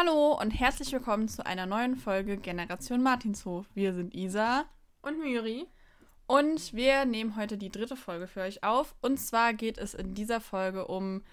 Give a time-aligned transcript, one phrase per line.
[0.00, 3.66] Hallo und herzlich willkommen zu einer neuen Folge Generation Martinshof.
[3.74, 4.64] Wir sind Isa
[5.02, 5.66] und Myri
[6.28, 8.94] und wir nehmen heute die dritte Folge für euch auf.
[9.00, 11.24] Und zwar geht es in dieser Folge um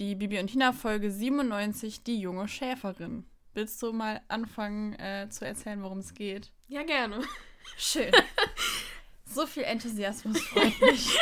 [0.00, 3.24] die Bibi und Tina Folge 97, die junge Schäferin.
[3.54, 6.50] Willst du mal anfangen äh, zu erzählen, worum es geht?
[6.66, 7.22] Ja, gerne.
[7.76, 8.10] Schön.
[9.26, 11.16] so viel Enthusiasmus freut mich.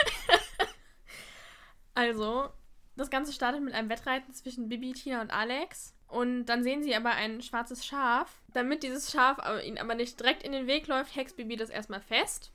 [1.93, 2.49] Also,
[2.97, 5.95] das Ganze startet mit einem Wettreiten zwischen Bibi, Tina und Alex.
[6.09, 8.41] Und dann sehen sie aber ein schwarzes Schaf.
[8.53, 11.71] Damit dieses Schaf aber ihnen aber nicht direkt in den Weg läuft, hext Bibi das
[11.71, 12.53] erstmal fest.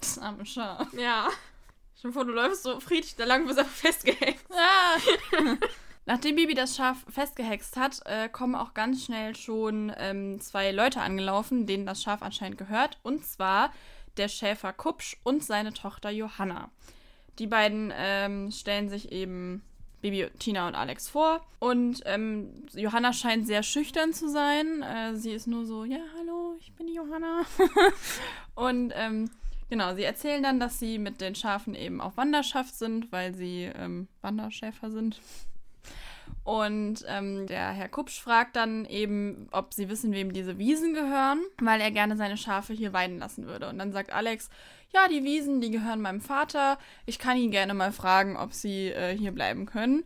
[0.00, 0.92] Das arme Schaf.
[0.94, 1.28] Ja.
[2.00, 4.46] Schon vor, du läufst so friedlich da lang, wirst einfach festgehext.
[4.50, 5.56] Ja.
[6.06, 11.00] Nachdem Bibi das Schaf festgehext hat, äh, kommen auch ganz schnell schon ähm, zwei Leute
[11.00, 12.98] angelaufen, denen das Schaf anscheinend gehört.
[13.02, 13.72] Und zwar
[14.16, 16.70] der Schäfer Kupsch und seine Tochter Johanna.
[17.38, 19.62] Die beiden ähm, stellen sich eben
[20.04, 21.40] Baby, Tina und Alex vor.
[21.60, 24.82] Und ähm, Johanna scheint sehr schüchtern zu sein.
[24.82, 27.40] Äh, sie ist nur so, ja, hallo, ich bin die Johanna.
[28.54, 29.30] und ähm,
[29.70, 33.62] genau, sie erzählen dann, dass sie mit den Schafen eben auf Wanderschaft sind, weil sie
[33.62, 35.22] ähm, Wanderschäfer sind.
[36.42, 41.40] Und ähm, der Herr Kupsch fragt dann eben, ob sie wissen, wem diese Wiesen gehören,
[41.62, 43.70] weil er gerne seine Schafe hier weiden lassen würde.
[43.70, 44.50] Und dann sagt Alex,
[44.92, 46.78] ja, die Wiesen, die gehören meinem Vater.
[47.06, 50.04] Ich kann ihn gerne mal fragen, ob sie äh, hier bleiben können.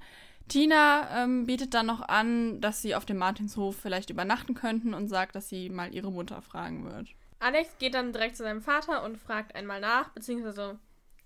[0.49, 5.09] Tina ähm, bietet dann noch an, dass sie auf dem Martinshof vielleicht übernachten könnten und
[5.09, 7.09] sagt, dass sie mal ihre Mutter fragen wird.
[7.39, 10.79] Alex geht dann direkt zu seinem Vater und fragt einmal nach, beziehungsweise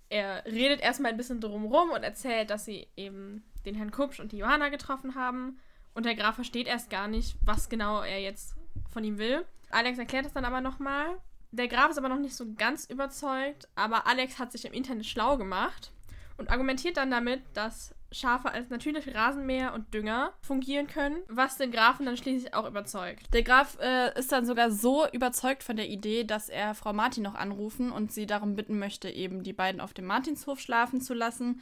[0.09, 4.31] er redet erstmal ein bisschen drumherum und erzählt, dass sie eben den Herrn Kupsch und
[4.31, 5.59] die Johanna getroffen haben.
[5.95, 8.55] Und der Graf versteht erst gar nicht, was genau er jetzt
[8.91, 9.45] von ihm will.
[9.71, 11.17] Alex erklärt es dann aber nochmal
[11.53, 15.05] der Graf ist aber noch nicht so ganz überzeugt, aber Alex hat sich im Internet
[15.05, 15.91] schlau gemacht
[16.37, 21.71] und argumentiert dann damit, dass Schafe als natürliche Rasenmäher und Dünger fungieren können, was den
[21.71, 23.33] Grafen dann schließlich auch überzeugt.
[23.33, 27.23] Der Graf äh, ist dann sogar so überzeugt von der Idee, dass er Frau Martin
[27.23, 31.13] noch anrufen und sie darum bitten möchte, eben die beiden auf dem Martinshof schlafen zu
[31.13, 31.61] lassen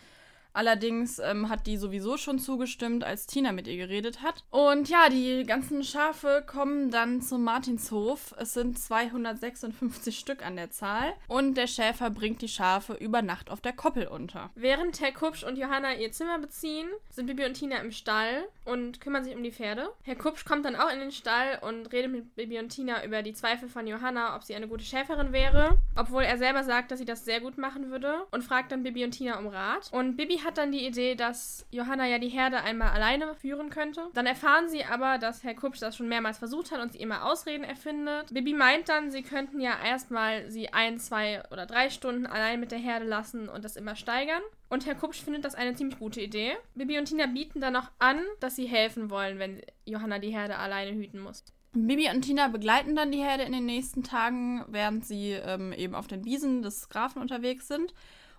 [0.54, 4.44] Allerdings ähm, hat die sowieso schon zugestimmt, als Tina mit ihr geredet hat.
[4.50, 8.36] Und ja, die ganzen Schafe kommen dann zum Martinshof.
[8.38, 11.14] Es sind 256 Stück an der Zahl.
[11.28, 14.50] Und der Schäfer bringt die Schafe über Nacht auf der Koppel unter.
[14.56, 19.00] Während Herr Kupsch und Johanna ihr Zimmer beziehen, sind Bibi und Tina im Stall und
[19.00, 19.90] kümmern sich um die Pferde.
[20.04, 23.22] Herr Kupsch kommt dann auch in den Stall und redet mit Bibi und Tina über
[23.22, 25.78] die Zweifel von Johanna, ob sie eine gute Schäferin wäre.
[25.96, 28.26] Obwohl er selber sagt, dass sie das sehr gut machen würde.
[28.32, 29.90] Und fragt dann Bibi und Tina um Rat.
[29.92, 34.08] Und Bibi hat dann die Idee, dass Johanna ja die Herde einmal alleine führen könnte.
[34.14, 37.26] Dann erfahren sie aber, dass Herr Kupsch das schon mehrmals versucht hat und sie immer
[37.26, 38.34] Ausreden erfindet.
[38.34, 42.72] Bibi meint dann, sie könnten ja erstmal sie ein, zwei oder drei Stunden allein mit
[42.72, 44.42] der Herde lassen und das immer steigern.
[44.70, 46.54] Und Herr Kupsch findet das eine ziemlich gute Idee.
[46.76, 50.58] Bibi und Tina bieten dann noch an, dass sie helfen wollen, wenn Johanna die Herde
[50.58, 51.44] alleine hüten muss.
[51.74, 55.96] Bibi und Tina begleiten dann die Herde in den nächsten Tagen, während sie ähm, eben
[55.96, 57.94] auf den Wiesen des Grafen unterwegs sind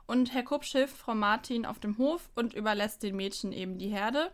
[0.07, 3.89] und Herr Kupsch hilft Frau Martin auf dem Hof und überlässt den Mädchen eben die
[3.89, 4.31] Herde.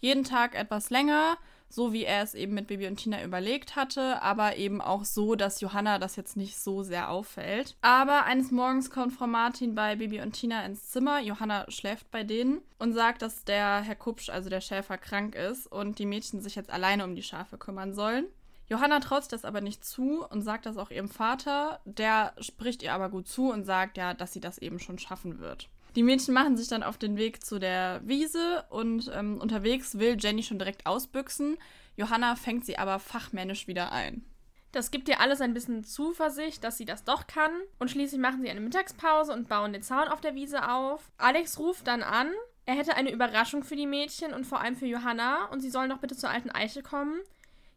[0.00, 1.38] Jeden Tag etwas länger,
[1.68, 5.34] so wie er es eben mit Bibi und Tina überlegt hatte, aber eben auch so,
[5.34, 7.76] dass Johanna das jetzt nicht so sehr auffällt.
[7.80, 11.20] Aber eines Morgens kommt Frau Martin bei Bibi und Tina ins Zimmer.
[11.20, 15.66] Johanna schläft bei denen und sagt, dass der Herr Kupsch, also der Schäfer, krank ist
[15.66, 18.26] und die Mädchen sich jetzt alleine um die Schafe kümmern sollen.
[18.68, 21.80] Johanna traut das aber nicht zu und sagt das auch ihrem Vater.
[21.84, 25.38] Der spricht ihr aber gut zu und sagt ja, dass sie das eben schon schaffen
[25.38, 25.68] wird.
[25.94, 30.16] Die Mädchen machen sich dann auf den Weg zu der Wiese und ähm, unterwegs will
[30.18, 31.56] Jenny schon direkt ausbüchsen.
[31.96, 34.24] Johanna fängt sie aber fachmännisch wieder ein.
[34.72, 37.52] Das gibt ihr alles ein bisschen Zuversicht, dass sie das doch kann.
[37.78, 41.10] Und schließlich machen sie eine Mittagspause und bauen den Zaun auf der Wiese auf.
[41.16, 42.30] Alex ruft dann an.
[42.66, 45.88] Er hätte eine Überraschung für die Mädchen und vor allem für Johanna und sie sollen
[45.88, 47.20] doch bitte zur alten Eiche kommen.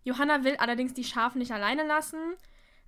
[0.09, 2.18] Johanna will allerdings die Schafe nicht alleine lassen,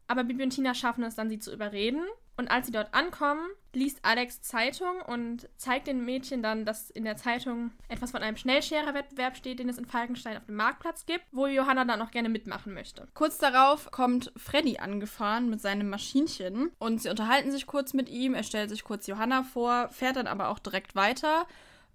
[0.07, 2.03] aber Bibi und Tina schaffen es dann, sie zu überreden.
[2.35, 7.03] Und als sie dort ankommen, liest Alex Zeitung und zeigt den Mädchen dann, dass in
[7.03, 11.23] der Zeitung etwas von einem Schnellscherer-Wettbewerb steht, den es in Falkenstein auf dem Marktplatz gibt,
[11.31, 13.07] wo Johanna dann auch gerne mitmachen möchte.
[13.13, 18.33] Kurz darauf kommt Freddy angefahren mit seinem Maschinchen und sie unterhalten sich kurz mit ihm.
[18.33, 21.45] Er stellt sich kurz Johanna vor, fährt dann aber auch direkt weiter.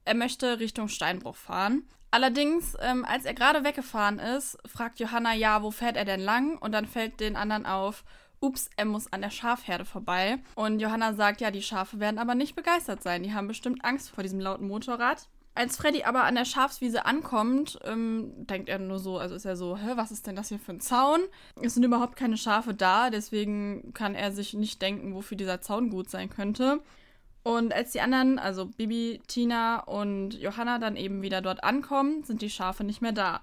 [0.05, 1.83] Er möchte Richtung Steinbruch fahren.
[2.11, 6.57] Allerdings, ähm, als er gerade weggefahren ist, fragt Johanna, ja, wo fährt er denn lang?
[6.59, 8.05] Und dann fällt den anderen auf,
[8.41, 10.39] ups, er muss an der Schafherde vorbei.
[10.55, 13.23] Und Johanna sagt, ja, die Schafe werden aber nicht begeistert sein.
[13.23, 15.29] Die haben bestimmt Angst vor diesem lauten Motorrad.
[15.55, 19.57] Als Freddy aber an der Schafswiese ankommt, ähm, denkt er nur so, also ist er
[19.57, 21.21] so, hä, was ist denn das hier für ein Zaun?
[21.63, 25.89] Es sind überhaupt keine Schafe da, deswegen kann er sich nicht denken, wofür dieser Zaun
[25.89, 26.81] gut sein könnte.
[27.47, 32.43] Und als die anderen, also Bibi, Tina und Johanna dann eben wieder dort ankommen, sind
[32.43, 33.41] die Schafe nicht mehr da.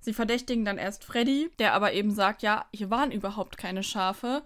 [0.00, 4.42] Sie verdächtigen dann erst Freddy, der aber eben sagt, ja, hier waren überhaupt keine Schafe,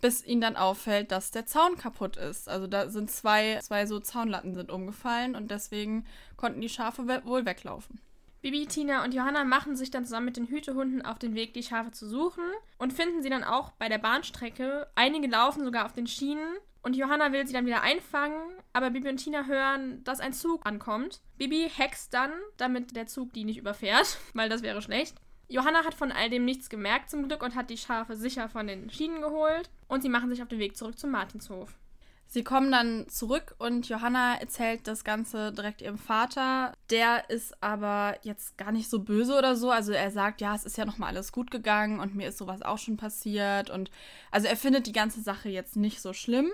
[0.00, 2.48] bis ihnen dann auffällt, dass der Zaun kaputt ist.
[2.48, 6.06] Also da sind zwei, zwei so Zaunlatten sind umgefallen und deswegen
[6.36, 7.98] konnten die Schafe wohl weglaufen.
[8.40, 11.64] Bibi, Tina und Johanna machen sich dann zusammen mit den Hütehunden auf den Weg, die
[11.64, 12.44] Schafe zu suchen
[12.78, 14.86] und finden sie dann auch bei der Bahnstrecke.
[14.94, 19.08] Einige laufen sogar auf den Schienen und Johanna will sie dann wieder einfangen, aber Bibi
[19.08, 21.20] und Tina hören, dass ein Zug ankommt.
[21.38, 25.16] Bibi hext dann, damit der Zug die nicht überfährt, weil das wäre schlecht.
[25.48, 28.66] Johanna hat von all dem nichts gemerkt zum Glück und hat die Schafe sicher von
[28.66, 31.74] den Schienen geholt und sie machen sich auf den Weg zurück zum Martinshof.
[32.26, 36.72] Sie kommen dann zurück und Johanna erzählt das Ganze direkt ihrem Vater.
[36.90, 39.70] Der ist aber jetzt gar nicht so böse oder so.
[39.70, 42.62] Also er sagt, ja, es ist ja nochmal alles gut gegangen und mir ist sowas
[42.62, 43.70] auch schon passiert.
[43.70, 43.90] Und
[44.32, 46.50] also er findet die ganze Sache jetzt nicht so schlimm.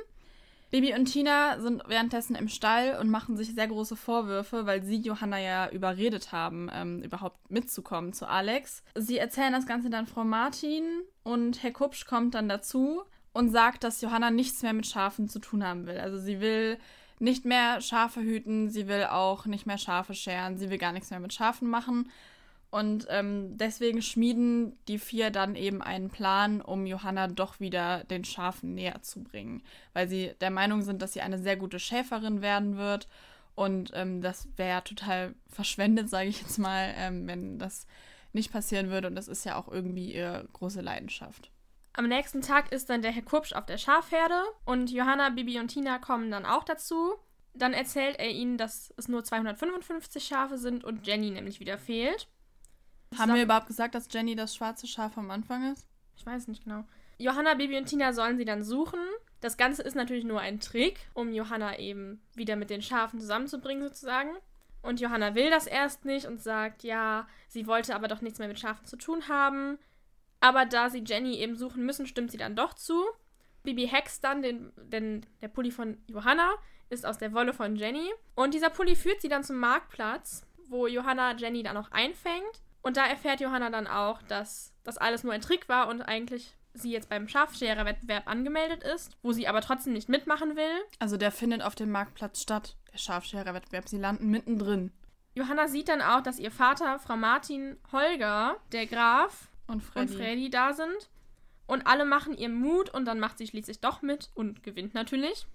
[0.70, 4.98] Bibi und Tina sind währenddessen im Stall und machen sich sehr große Vorwürfe, weil sie
[4.98, 8.84] Johanna ja überredet haben, ähm, überhaupt mitzukommen zu Alex.
[8.94, 10.84] Sie erzählen das Ganze dann Frau Martin
[11.24, 13.02] und Herr Kupsch kommt dann dazu
[13.32, 15.98] und sagt, dass Johanna nichts mehr mit Schafen zu tun haben will.
[15.98, 16.78] Also sie will
[17.18, 21.10] nicht mehr Schafe hüten, sie will auch nicht mehr Schafe scheren, sie will gar nichts
[21.10, 22.10] mehr mit Schafen machen.
[22.70, 28.24] Und ähm, deswegen schmieden die vier dann eben einen Plan, um Johanna doch wieder den
[28.24, 29.62] Schafen näher zu bringen.
[29.92, 33.08] Weil sie der Meinung sind, dass sie eine sehr gute Schäferin werden wird.
[33.56, 37.86] Und ähm, das wäre ja total verschwendet, sage ich jetzt mal, ähm, wenn das
[38.32, 39.08] nicht passieren würde.
[39.08, 41.50] Und das ist ja auch irgendwie ihre große Leidenschaft.
[41.92, 45.68] Am nächsten Tag ist dann der Herr Kupsch auf der Schafherde und Johanna, Bibi und
[45.68, 47.16] Tina kommen dann auch dazu.
[47.52, 52.28] Dann erzählt er ihnen, dass es nur 255 Schafe sind und Jenny nämlich wieder fehlt.
[53.16, 55.86] Haben wir überhaupt gesagt, dass Jenny das schwarze Schaf am Anfang ist?
[56.16, 56.84] Ich weiß nicht genau.
[57.18, 59.00] Johanna, Bibi und Tina sollen sie dann suchen.
[59.40, 63.82] Das Ganze ist natürlich nur ein Trick, um Johanna eben wieder mit den Schafen zusammenzubringen,
[63.82, 64.30] sozusagen.
[64.82, 68.48] Und Johanna will das erst nicht und sagt, ja, sie wollte aber doch nichts mehr
[68.48, 69.78] mit Schafen zu tun haben.
[70.40, 73.04] Aber da sie Jenny eben suchen müssen, stimmt sie dann doch zu.
[73.62, 76.50] Bibi hext dann, den, denn der Pulli von Johanna
[76.88, 78.10] ist aus der Wolle von Jenny.
[78.34, 82.62] Und dieser Pulli führt sie dann zum Marktplatz, wo Johanna Jenny dann auch einfängt.
[82.82, 86.56] Und da erfährt Johanna dann auch, dass das alles nur ein Trick war und eigentlich
[86.72, 90.80] sie jetzt beim Schafschererwettbewerb angemeldet ist, wo sie aber trotzdem nicht mitmachen will.
[90.98, 93.88] Also der findet auf dem Marktplatz statt, der Schafschererwettbewerb.
[93.88, 94.92] Sie landen mittendrin.
[95.34, 100.16] Johanna sieht dann auch, dass ihr Vater, Frau Martin, Holger, der Graf und Freddy, und
[100.18, 101.10] Freddy da sind.
[101.66, 105.46] Und alle machen ihr Mut und dann macht sie schließlich doch mit und gewinnt natürlich.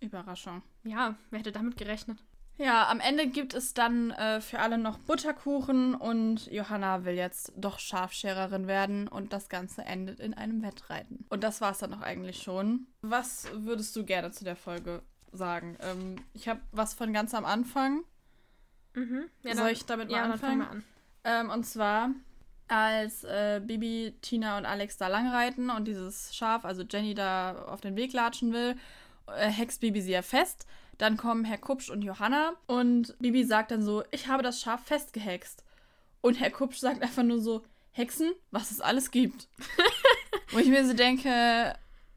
[0.00, 0.62] Überraschung.
[0.84, 2.18] Ja, wer hätte damit gerechnet?
[2.58, 7.52] Ja, am Ende gibt es dann äh, für alle noch Butterkuchen und Johanna will jetzt
[7.56, 11.24] doch Schafschererin werden und das Ganze endet in einem Wettreiten.
[11.30, 12.86] Und das war es dann auch eigentlich schon.
[13.00, 15.02] Was würdest du gerne zu der Folge
[15.32, 15.76] sagen?
[15.80, 18.04] Ähm, ich habe was von ganz am Anfang.
[18.94, 19.24] Mhm.
[19.42, 20.60] Ja, Soll ich damit mal ja, anfangen?
[20.60, 20.84] Dann an.
[21.24, 22.10] Ähm, und zwar,
[22.68, 27.80] als äh, Bibi, Tina und Alex da langreiten und dieses Schaf, also Jenny, da auf
[27.80, 28.76] den Weg latschen will,
[29.26, 30.66] äh, hext Bibi sie ja fest.
[31.02, 34.84] Dann kommen Herr Kupsch und Johanna und Bibi sagt dann so, ich habe das Schaf
[34.84, 35.64] festgehext.
[36.20, 39.48] Und Herr Kupsch sagt einfach nur so, Hexen, was es alles gibt.
[40.52, 41.74] Wo ich mir so denke,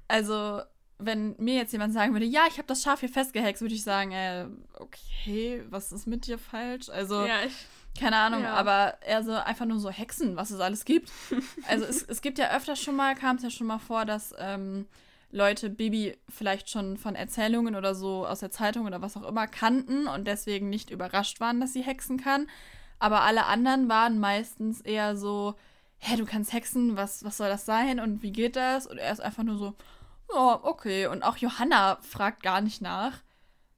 [0.07, 0.61] also
[0.99, 3.83] wenn mir jetzt jemand sagen würde, ja, ich habe das Schaf hier festgehext, würde ich
[3.83, 4.45] sagen, äh,
[4.75, 6.87] okay, was ist mit dir falsch?
[6.89, 7.55] Also, Ja, ich,
[7.99, 8.53] keine Ahnung, Ja.
[8.53, 11.11] aber eher so einfach nur so Hexen, was es alles gibt.
[11.67, 14.35] Also es, es gibt ja öfter schon mal, kam es ja schon mal vor, dass
[14.37, 14.85] ähm,
[15.31, 19.47] Leute Bibi vielleicht schon von Erzählungen oder so aus der Zeitung oder was auch immer
[19.47, 22.47] kannten und deswegen nicht überrascht waren, dass sie hexen kann.
[22.99, 25.55] Aber alle anderen waren meistens eher so,
[25.97, 28.87] hä, du kannst hexen, was, was soll das sein und wie geht das?
[28.87, 29.73] Und er ist einfach nur so,
[30.33, 31.07] ja, okay.
[31.07, 33.21] Und auch Johanna fragt gar nicht nach.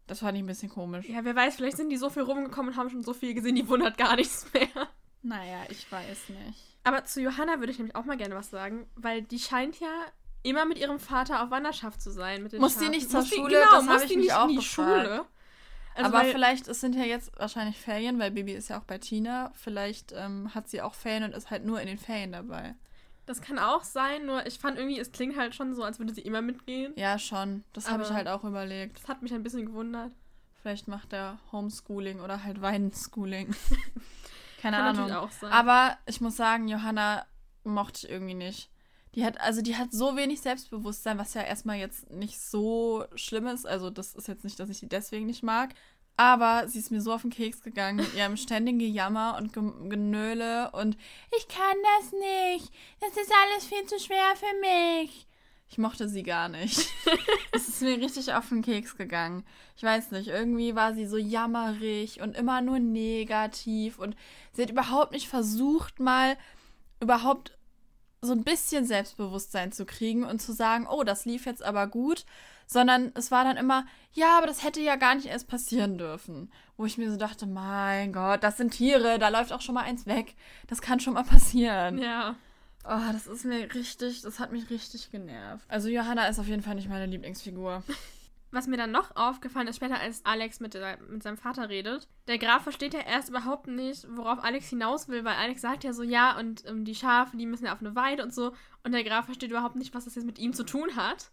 [0.06, 1.08] Das fand ich ein bisschen komisch.
[1.10, 3.56] ja, wer weiß, vielleicht sind die so viel rumgekommen und haben schon so viel gesehen,
[3.56, 4.88] die wundert gar nichts mehr.
[5.22, 6.78] Naja, ich weiß nicht.
[6.86, 10.06] Aber zu Johanna würde ich nämlich auch mal gerne was sagen, weil die scheint ja
[10.44, 12.44] immer mit ihrem Vater auf Wanderschaft zu sein.
[12.44, 12.92] Mit den Muss die Schafen.
[12.92, 13.50] nicht zur Muss die- Schule?
[13.60, 15.06] Genau, Das muss die nicht auch in die gefragt.
[15.06, 15.26] Schule?
[15.96, 18.84] Also aber weil- vielleicht, es sind ja jetzt wahrscheinlich Ferien, weil Bibi ist ja auch
[18.84, 19.52] bei Tina.
[19.56, 22.76] Vielleicht ähm, hat sie auch Ferien und ist halt nur in den Ferien dabei.
[23.26, 26.14] Das kann auch sein, nur ich fand irgendwie, es klingt halt schon so, als würde
[26.14, 26.94] sie immer mitgehen.
[26.96, 27.64] Ja, schon.
[27.74, 29.00] Das habe ich halt auch überlegt.
[29.00, 30.12] Das hat mich ein bisschen gewundert.
[30.62, 33.54] Vielleicht macht er Homeschooling oder halt Weinschooling.
[34.62, 35.12] Keine Kann Ahnung.
[35.14, 35.52] auch sein.
[35.52, 37.26] Aber ich muss sagen, Johanna
[37.64, 38.70] mochte ich irgendwie nicht.
[39.16, 43.48] Die hat, also die hat so wenig Selbstbewusstsein, was ja erstmal jetzt nicht so schlimm
[43.48, 43.66] ist.
[43.66, 45.74] Also das ist jetzt nicht, dass ich die deswegen nicht mag.
[46.18, 49.62] Aber sie ist mir so auf den Keks gegangen mit ihrem ständigen Gejammer und Ge
[49.88, 50.98] Genöle und
[51.38, 52.72] ich kann das nicht.
[53.00, 55.28] Das ist alles viel zu schwer für mich.
[55.70, 56.90] Ich mochte sie gar nicht.
[57.52, 59.44] es ist mir richtig auf den Keks gegangen.
[59.76, 64.16] Ich weiß nicht, irgendwie war sie so jammerig und immer nur negativ und
[64.54, 66.38] sie hat überhaupt nicht versucht, mal
[67.00, 67.57] überhaupt
[68.22, 72.26] so ein bisschen Selbstbewusstsein zu kriegen und zu sagen, oh, das lief jetzt aber gut,
[72.66, 76.52] sondern es war dann immer, ja, aber das hätte ja gar nicht erst passieren dürfen.
[76.76, 79.84] Wo ich mir so dachte, mein Gott, das sind Tiere, da läuft auch schon mal
[79.84, 80.36] eins weg.
[80.68, 82.00] Das kann schon mal passieren.
[82.00, 82.36] Ja.
[82.84, 85.66] Oh, das ist mir richtig, das hat mich richtig genervt.
[85.68, 87.84] Also Johanna ist auf jeden Fall nicht meine Lieblingsfigur.
[88.52, 92.08] Was mir dann noch aufgefallen ist, später als Alex mit, der, mit seinem Vater redet,
[92.28, 95.92] der Graf versteht ja erst überhaupt nicht, worauf Alex hinaus will, weil Alex sagt ja
[95.92, 98.54] so, ja, und ähm, die Schafe, die müssen ja auf eine Weide und so.
[98.84, 101.30] Und der Graf versteht überhaupt nicht, was das jetzt mit ihm zu tun hat.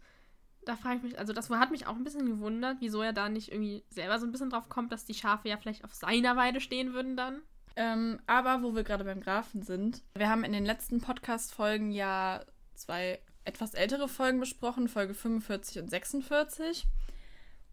[0.64, 3.28] Da frage ich mich, also das hat mich auch ein bisschen gewundert, wieso er da
[3.28, 6.36] nicht irgendwie selber so ein bisschen drauf kommt, dass die Schafe ja vielleicht auf seiner
[6.36, 7.42] Weide stehen würden dann.
[7.76, 12.44] Ähm, aber wo wir gerade beim Grafen sind, wir haben in den letzten Podcast-Folgen ja
[12.74, 16.86] zwei etwas ältere Folgen besprochen, Folge 45 und 46.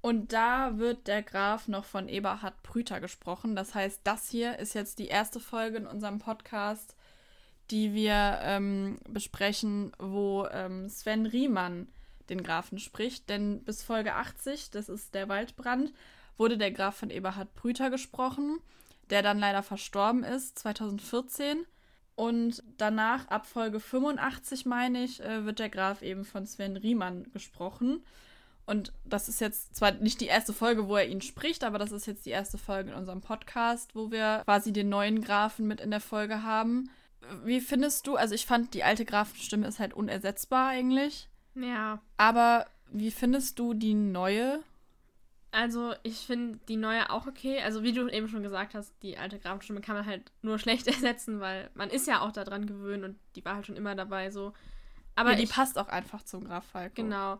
[0.01, 3.55] Und da wird der Graf noch von Eberhard Brüter gesprochen.
[3.55, 6.95] Das heißt, das hier ist jetzt die erste Folge in unserem Podcast,
[7.69, 11.87] die wir ähm, besprechen, wo ähm, Sven Riemann
[12.29, 13.29] den Grafen spricht.
[13.29, 15.93] Denn bis Folge 80, das ist der Waldbrand,
[16.37, 18.59] wurde der Graf von Eberhard Brüter gesprochen
[19.11, 21.65] der dann leider verstorben ist, 2014.
[22.15, 27.31] Und danach, ab Folge 85, meine ich, äh, wird der Graf eben von Sven Riemann
[27.31, 28.03] gesprochen.
[28.71, 31.91] Und das ist jetzt zwar nicht die erste Folge, wo er ihn spricht, aber das
[31.91, 35.81] ist jetzt die erste Folge in unserem Podcast, wo wir quasi den neuen Grafen mit
[35.81, 36.89] in der Folge haben.
[37.43, 41.27] Wie findest du, also ich fand, die alte Grafenstimme ist halt unersetzbar eigentlich.
[41.53, 41.99] Ja.
[42.15, 44.63] Aber wie findest du die neue?
[45.51, 47.59] Also, ich finde die neue auch okay.
[47.61, 50.87] Also, wie du eben schon gesagt hast, die alte Grafenstimme kann man halt nur schlecht
[50.87, 54.31] ersetzen, weil man ist ja auch daran gewöhnt und die war halt schon immer dabei
[54.31, 54.53] so.
[55.15, 56.95] Aber ja, die ich, passt auch einfach zum Graf Falco.
[56.95, 57.37] Genau.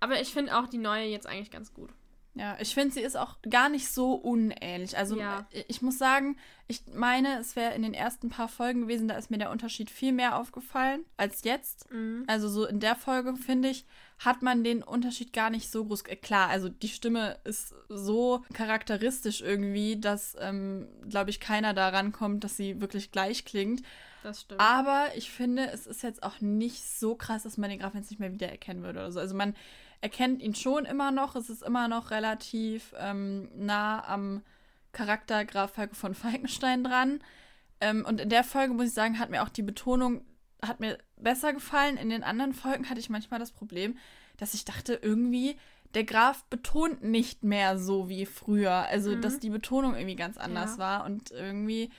[0.00, 1.90] Aber ich finde auch die neue jetzt eigentlich ganz gut.
[2.38, 4.96] Ja, ich finde, sie ist auch gar nicht so unähnlich.
[4.96, 5.46] Also ja.
[5.52, 6.36] Äh, ich muss sagen,
[6.68, 9.90] ich meine, es wäre in den ersten paar Folgen gewesen, da ist mir der Unterschied
[9.90, 11.90] viel mehr aufgefallen als jetzt.
[11.90, 12.24] Mhm.
[12.26, 13.86] Also so in der Folge, finde ich,
[14.18, 16.02] hat man den Unterschied gar nicht so groß.
[16.02, 22.12] Äh, klar, also die Stimme ist so charakteristisch irgendwie, dass, ähm, glaube ich, keiner daran
[22.12, 23.80] kommt, dass sie wirklich gleich klingt.
[24.22, 24.60] Das stimmt.
[24.60, 28.10] Aber ich finde, es ist jetzt auch nicht so krass, dass man den Graf jetzt
[28.10, 29.20] nicht mehr wiedererkennen würde oder so.
[29.20, 29.54] Also man
[30.06, 31.34] erkennt ihn schon immer noch.
[31.34, 34.42] Es ist immer noch relativ ähm, nah am
[34.92, 37.18] Charakter Graf Falco von Falkenstein dran.
[37.80, 40.24] Ähm, und in der Folge, muss ich sagen, hat mir auch die Betonung
[40.62, 41.96] hat mir besser gefallen.
[41.96, 43.98] In den anderen Folgen hatte ich manchmal das Problem,
[44.36, 45.56] dass ich dachte, irgendwie,
[45.94, 48.70] der Graf betont nicht mehr so wie früher.
[48.70, 49.22] Also, mhm.
[49.22, 50.78] dass die Betonung irgendwie ganz anders ja.
[50.78, 51.04] war.
[51.04, 51.90] Und irgendwie,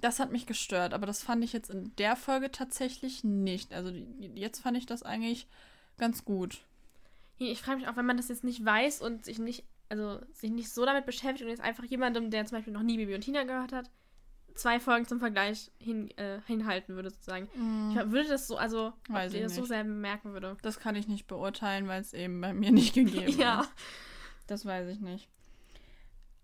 [0.00, 0.94] das hat mich gestört.
[0.94, 3.74] Aber das fand ich jetzt in der Folge tatsächlich nicht.
[3.74, 3.92] Also,
[4.34, 5.46] jetzt fand ich das eigentlich
[5.98, 6.62] ganz gut.
[7.48, 10.50] Ich frage mich auch, wenn man das jetzt nicht weiß und sich nicht, also sich
[10.50, 13.22] nicht so damit beschäftigt und jetzt einfach jemandem, der zum Beispiel noch nie Bibi und
[13.22, 13.90] Tina gehört hat,
[14.54, 17.48] zwei Folgen zum Vergleich hin, äh, hinhalten würde, sozusagen.
[17.54, 17.90] Mm.
[17.90, 20.56] Ich würde das so, also, Weiß ob das so sehr merken würde.
[20.62, 23.62] Das kann ich nicht beurteilen, weil es eben bei mir nicht gegeben ja.
[23.62, 23.72] ist.
[24.46, 25.28] Das weiß ich nicht.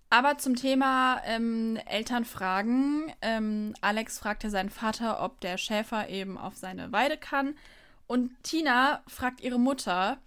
[0.09, 3.13] Aber zum Thema ähm, Elternfragen.
[3.23, 7.57] Ähm, Alex fragte seinen Vater, ob der Schäfer eben auf seine Weide kann.
[8.07, 10.19] Und Tina fragt ihre Mutter,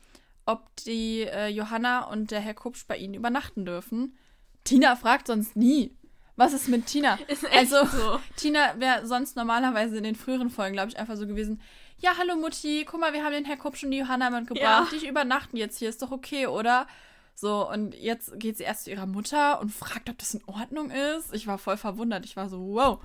[0.49, 4.17] ob die äh, Johanna und der Herr Kupsch bei ihnen übernachten dürfen.
[4.63, 5.95] Tina fragt sonst nie.
[6.35, 7.19] Was ist mit Tina?
[7.27, 8.19] Ist also, so.
[8.37, 11.61] Tina wäre sonst normalerweise in den früheren Folgen, glaube ich, einfach so gewesen.
[11.99, 14.93] Ja, hallo Mutti, guck mal, wir haben den Herr Kupsch und die Johanna mitgebracht.
[14.93, 14.99] Ja.
[14.99, 16.87] Die übernachten jetzt hier, ist doch okay, oder?
[17.35, 20.91] So, und jetzt geht sie erst zu ihrer Mutter und fragt, ob das in Ordnung
[20.91, 21.33] ist.
[21.33, 22.25] Ich war voll verwundert.
[22.25, 22.99] Ich war so, wow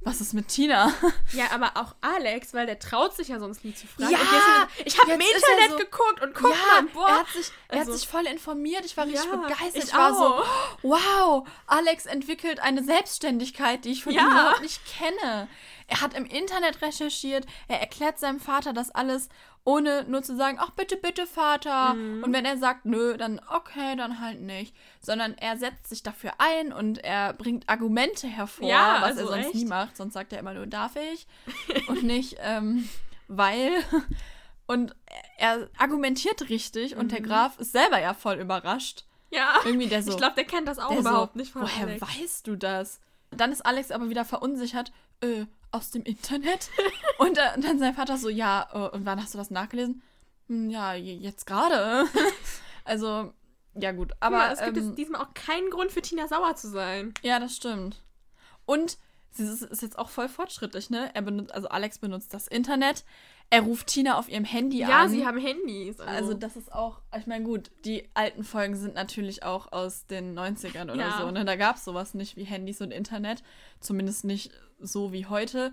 [0.00, 0.92] was ist mit Tina?
[1.32, 4.12] Ja, aber auch Alex, weil der traut sich ja sonst nie zu fragen.
[4.12, 4.18] Ja,
[4.84, 7.08] ich habe im Internet so, geguckt und guck ja, mal, boah.
[7.08, 8.84] Er hat, sich, er also, hat sich voll informiert.
[8.84, 9.74] Ich war richtig ja, begeistert.
[9.74, 10.42] Ich, ich war so,
[10.82, 14.22] wow, Alex entwickelt eine Selbstständigkeit, die ich von ja.
[14.22, 15.48] ihm überhaupt nicht kenne.
[15.88, 19.28] Er hat im Internet recherchiert, er erklärt seinem Vater das alles,
[19.64, 21.94] ohne nur zu sagen, ach bitte, bitte, Vater.
[21.94, 22.24] Mhm.
[22.24, 24.74] Und wenn er sagt, nö, dann okay, dann halt nicht.
[25.00, 29.26] Sondern er setzt sich dafür ein und er bringt Argumente hervor, ja, was also er
[29.28, 29.54] sonst echt?
[29.54, 29.96] nie macht.
[29.96, 31.26] Sonst sagt er immer nur, darf ich?
[31.88, 32.88] und nicht, ähm,
[33.26, 33.72] weil.
[34.66, 34.94] Und
[35.38, 37.00] er argumentiert richtig mhm.
[37.00, 37.24] und der mhm.
[37.24, 39.04] Graf ist selber ja voll überrascht.
[39.30, 39.60] Ja.
[39.64, 40.12] Irgendwie der so.
[40.12, 42.02] Ich glaube, der kennt das auch überhaupt so, nicht von Woher Alex.
[42.02, 43.00] weißt du das?
[43.30, 44.92] Dann ist Alex aber wieder verunsichert.
[45.20, 46.70] Äh, aus dem Internet.
[47.18, 50.02] und, äh, und, dann sein Vater so, ja, äh, und wann hast du das nachgelesen?
[50.48, 52.06] Hm, ja, jetzt gerade.
[52.84, 53.32] also,
[53.74, 54.12] ja gut.
[54.20, 57.14] Aber ja, es gibt ähm, diesmal auch keinen Grund für Tina sauer zu sein.
[57.22, 58.02] Ja, das stimmt.
[58.64, 58.98] Und
[59.30, 61.10] sie ist, ist jetzt auch voll fortschrittlich, ne?
[61.14, 63.04] Er benutzt, also Alex benutzt das Internet.
[63.50, 65.08] Er ruft Tina auf ihrem Handy Ja, an.
[65.08, 66.00] sie haben Handys.
[66.00, 70.38] Also das ist auch, ich meine, gut, die alten Folgen sind natürlich auch aus den
[70.38, 71.18] 90ern oder Ja.
[71.18, 71.30] so.
[71.30, 71.46] Ne?
[71.46, 73.42] Da gab es sowas nicht wie Handys und Internet.
[73.80, 75.72] Zumindest nicht so wie heute.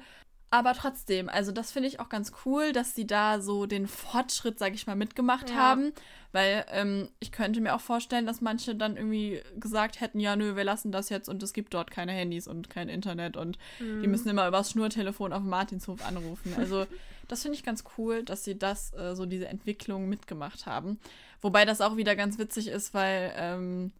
[0.51, 4.57] Aber trotzdem, also das finde ich auch ganz cool, dass sie da so den Fortschritt,
[4.57, 5.55] sag ich mal, mitgemacht Ja.
[5.55, 5.91] haben.
[6.31, 10.55] Weil ähm, ich könnte mir auch vorstellen, dass manche dann irgendwie gesagt hätten, ja, nö,
[10.55, 14.01] wir lassen das jetzt und es gibt dort keine Handys und kein Internet und Mhm.
[14.01, 16.53] die müssen immer übers Schnurtelefon auf dem Martinshof anrufen.
[16.57, 16.85] Also
[17.27, 20.99] das finde ich ganz cool, dass sie das, äh, so diese Entwicklung mitgemacht haben.
[21.41, 23.91] Wobei das auch wieder ganz witzig ist, weil ähm,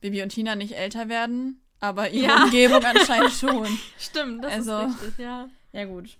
[0.00, 2.44] Bibi und Tina nicht älter werden, aber ihre Ja.
[2.44, 3.78] Umgebung anscheinend schon.
[3.98, 5.48] Stimmt, das Also- ist richtig, ja.
[5.72, 6.16] Ja, gut.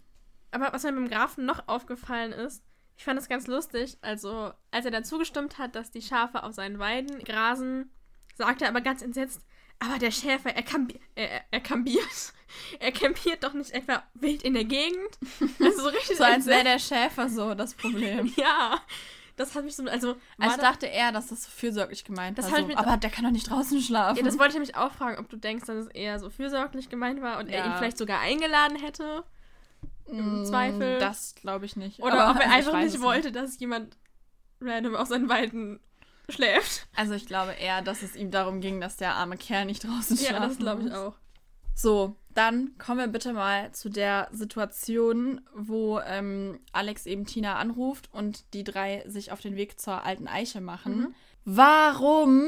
[0.50, 2.62] Aber was mir beim Grafen noch aufgefallen ist,
[2.96, 6.52] ich fand es ganz lustig, also als er dann zugestimmt hat, dass die Schafe auf
[6.52, 7.90] seinen Weiden grasen,
[8.34, 9.40] sagte er aber ganz entsetzt,
[9.78, 12.06] aber der Schäfer, er, kambi er, er- er kambiert.
[12.80, 15.18] Er campiert doch nicht etwa wild in der Gegend.
[15.58, 18.30] Also so richtig So als wäre der Schäfer so das Problem.
[18.36, 18.78] Ja,
[19.36, 22.58] das hat mich so, also, Also dachte eher, dass das so fürsorglich gemeint Das war.
[22.60, 24.18] So, aber der kann doch nicht draußen schlafen.
[24.18, 26.88] ja, das wollte ich nämlich auch fragen, ob du denkst, dass es eher so fürsorglich
[26.88, 27.66] gemeint war und er Ja.
[27.66, 29.24] ihn vielleicht sogar eingeladen hätte.
[30.06, 30.98] im Mm, Zweifel.
[30.98, 32.00] Das glaube ich nicht.
[32.02, 33.96] Oder Aber ob er einfach nicht wollte, dass jemand
[34.60, 35.80] random auf seinen Weiden
[36.28, 36.86] schläft.
[36.96, 40.16] Also ich glaube eher, dass es ihm darum ging, dass der arme Kerl nicht draußen
[40.16, 41.14] schlafen Ja, das glaube ich auch.
[41.74, 48.08] So, dann kommen wir bitte mal zu der Situation, wo ähm, Alex eben Tina anruft
[48.12, 50.98] und die drei sich auf den Weg zur alten Eiche machen.
[50.98, 51.14] Mhm.
[51.44, 52.46] Warum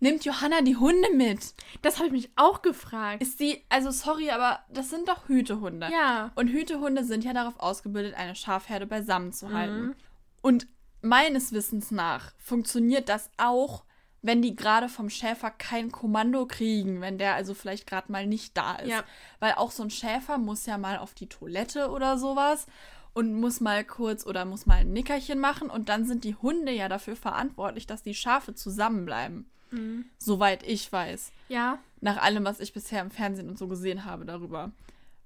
[0.00, 1.54] nimmt Johanna die Hunde mit?
[1.82, 3.22] Das habe ich mich auch gefragt.
[3.22, 5.88] Ist die, also sorry, aber das sind doch Hütehunde.
[5.90, 6.32] ja.
[6.34, 9.86] Und Hütehunde sind ja darauf ausgebildet, eine Schafherde beisammen zu halten.
[9.86, 9.94] Mhm.
[10.42, 10.66] Und
[11.00, 13.84] meines Wissens nach funktioniert das auch,
[14.24, 18.56] wenn die gerade vom Schäfer kein Kommando kriegen, wenn der also vielleicht gerade mal nicht
[18.56, 18.88] da ist.
[18.88, 19.04] Ja.
[19.38, 22.66] Weil auch so ein Schäfer muss ja mal auf die Toilette oder sowas
[23.12, 26.72] und muss mal kurz oder muss mal ein Nickerchen machen und dann sind die Hunde
[26.72, 29.44] ja dafür verantwortlich, dass die Schafe zusammenbleiben.
[29.70, 30.06] Mhm.
[30.16, 31.30] Soweit ich weiß.
[31.50, 31.78] Ja.
[32.00, 34.72] Nach allem, was ich bisher im Fernsehen und so gesehen habe darüber.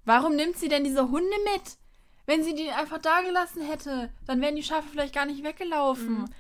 [0.07, 1.77] Warum nimmt sie denn diese Hunde mit?
[2.27, 6.23] Wenn sie die einfach da gelassen hätte, dann wären die Schafe vielleicht gar nicht weggelaufen.
[6.23, 6.31] Mhm.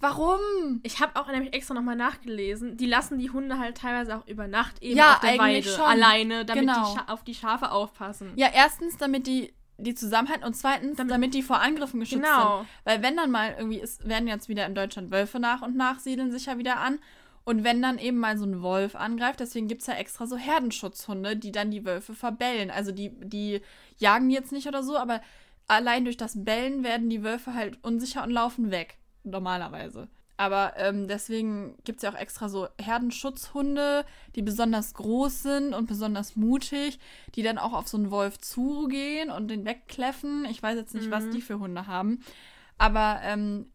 [0.00, 0.80] Warum?
[0.82, 2.76] Ich habe auch nämlich extra nochmal nachgelesen.
[2.76, 5.76] Die lassen die Hunde halt teilweise auch über Nacht eben Ja, auf der eigentlich Weide
[5.76, 5.84] schon.
[5.84, 6.84] alleine, damit Genau.
[6.92, 8.32] die Scha auf die Schafe aufpassen.
[8.36, 12.58] Ja, erstens, damit die die zusammenhalten und zweitens, damit, Damit- die vor Angriffen geschützt Genau.
[12.58, 12.68] sind.
[12.82, 16.00] Weil wenn dann mal irgendwie, es werden jetzt wieder in Deutschland Wölfe nach und nach
[16.00, 16.98] siedeln sich ja wieder an.
[17.44, 20.36] Und wenn dann eben mal so ein Wolf angreift, deswegen gibt es ja extra so
[20.36, 22.72] Herdenschutzhunde, die dann die Wölfe verbellen.
[22.72, 23.60] Also die, die
[23.98, 25.20] jagen die jetzt nicht oder so, aber
[25.68, 28.98] allein durch das Bellen werden die Wölfe halt unsicher und laufen weg.
[29.24, 30.08] Normalerweise.
[30.40, 34.04] Aber ähm, deswegen gibt es ja auch extra so Herdenschutzhunde,
[34.36, 37.00] die besonders groß sind und besonders mutig,
[37.34, 40.44] die dann auch auf so einen Wolf zugehen und den wegkläffen.
[40.44, 41.30] Ich weiß jetzt nicht, was Mhm.
[41.32, 42.22] die für Hunde haben.
[42.78, 43.72] Aber ähm,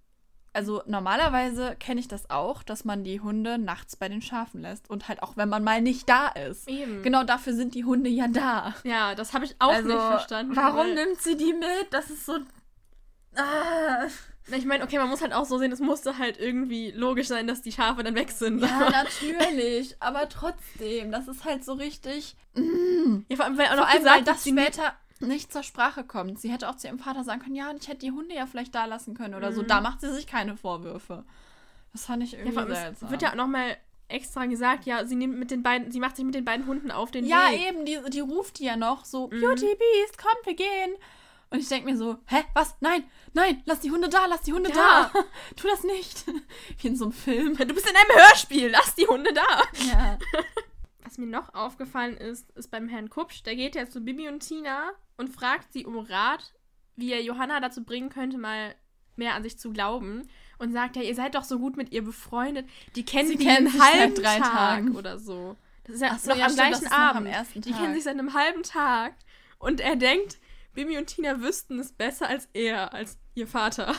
[0.54, 4.90] also normalerweise kenne ich das auch, dass man die Hunde nachts bei den Schafen lässt.
[4.90, 6.70] Und halt auch, wenn man mal nicht da ist.
[6.70, 7.04] Eben.
[7.04, 8.74] Genau dafür sind die Hunde ja da.
[8.86, 10.56] Ja, das habe ich auch also, nicht verstanden.
[10.56, 11.88] Warum nimmt sie die mit?
[11.92, 12.38] Das ist so.
[13.36, 14.08] Ah.
[14.48, 17.48] Ich meine, okay, man muss halt auch so sehen, es musste halt irgendwie logisch sein,
[17.48, 18.60] dass die Schafe dann weg sind.
[18.62, 19.96] Ja, natürlich.
[20.02, 22.36] aber trotzdem, das ist halt so richtig.
[22.56, 23.20] Mm.
[23.30, 24.94] Ja, vor allem, weil auch Vor noch allem, weil gesagt, das dass sie nicht später
[25.20, 26.42] nicht zur Sprache kommt.
[26.42, 28.46] Sie hätte auch zu ihrem Vater sagen können, ja, und ich hätte die Hunde ja
[28.46, 29.62] vielleicht da lassen können oder so.
[29.62, 29.68] Mhm.
[29.68, 31.24] Da macht sie sich keine Vorwürfe.
[31.94, 33.12] Das fand ich Ja, irgendwie vor allem, es seltsam.
[33.12, 33.78] wird ja auch nochmal
[34.10, 36.92] extra gesagt, ja, sie nimmt mit den beiden, sie macht sich mit den beiden Hunden
[36.92, 37.70] auf den ja, Weg.
[37.70, 39.40] eben, die, die ruft die ja noch so, Mhm.
[39.40, 40.96] Beauty Beast, kommt, wir gehen.
[41.54, 42.76] Und ich denke mir so, hä, was?
[42.80, 45.12] Nein, nein, lass die Hunde da, lass die Hunde Ja.
[45.14, 45.24] da.
[45.56, 46.26] Tu das nicht.
[46.80, 47.56] Wie in so einem Film.
[47.56, 49.62] Du bist in einem Hörspiel, lass die Hunde da.
[49.86, 50.18] Ja.
[51.04, 54.40] Was mir noch aufgefallen ist, ist beim Herrn Kupsch, der geht ja zu Bibi und
[54.40, 56.54] Tina und fragt sie um Rat,
[56.96, 58.74] wie er Johanna dazu bringen könnte, mal
[59.16, 60.28] mehr an sich zu glauben.
[60.58, 62.68] Und sagt ja, ihr seid doch so gut mit ihr befreundet.
[62.96, 64.96] Die kennen Sie die kennen einen halben drei Tag Tagen.
[64.96, 65.56] oder so.
[65.84, 67.28] Das ist ja so, noch ja, am stimmt, gleichen am Abend.
[67.28, 69.14] ersten Die kennen sich seit einem halben Tag.
[69.60, 70.38] Und er denkt,
[70.74, 73.94] Bibi und Tina wüssten es besser als er, als ihr Vater.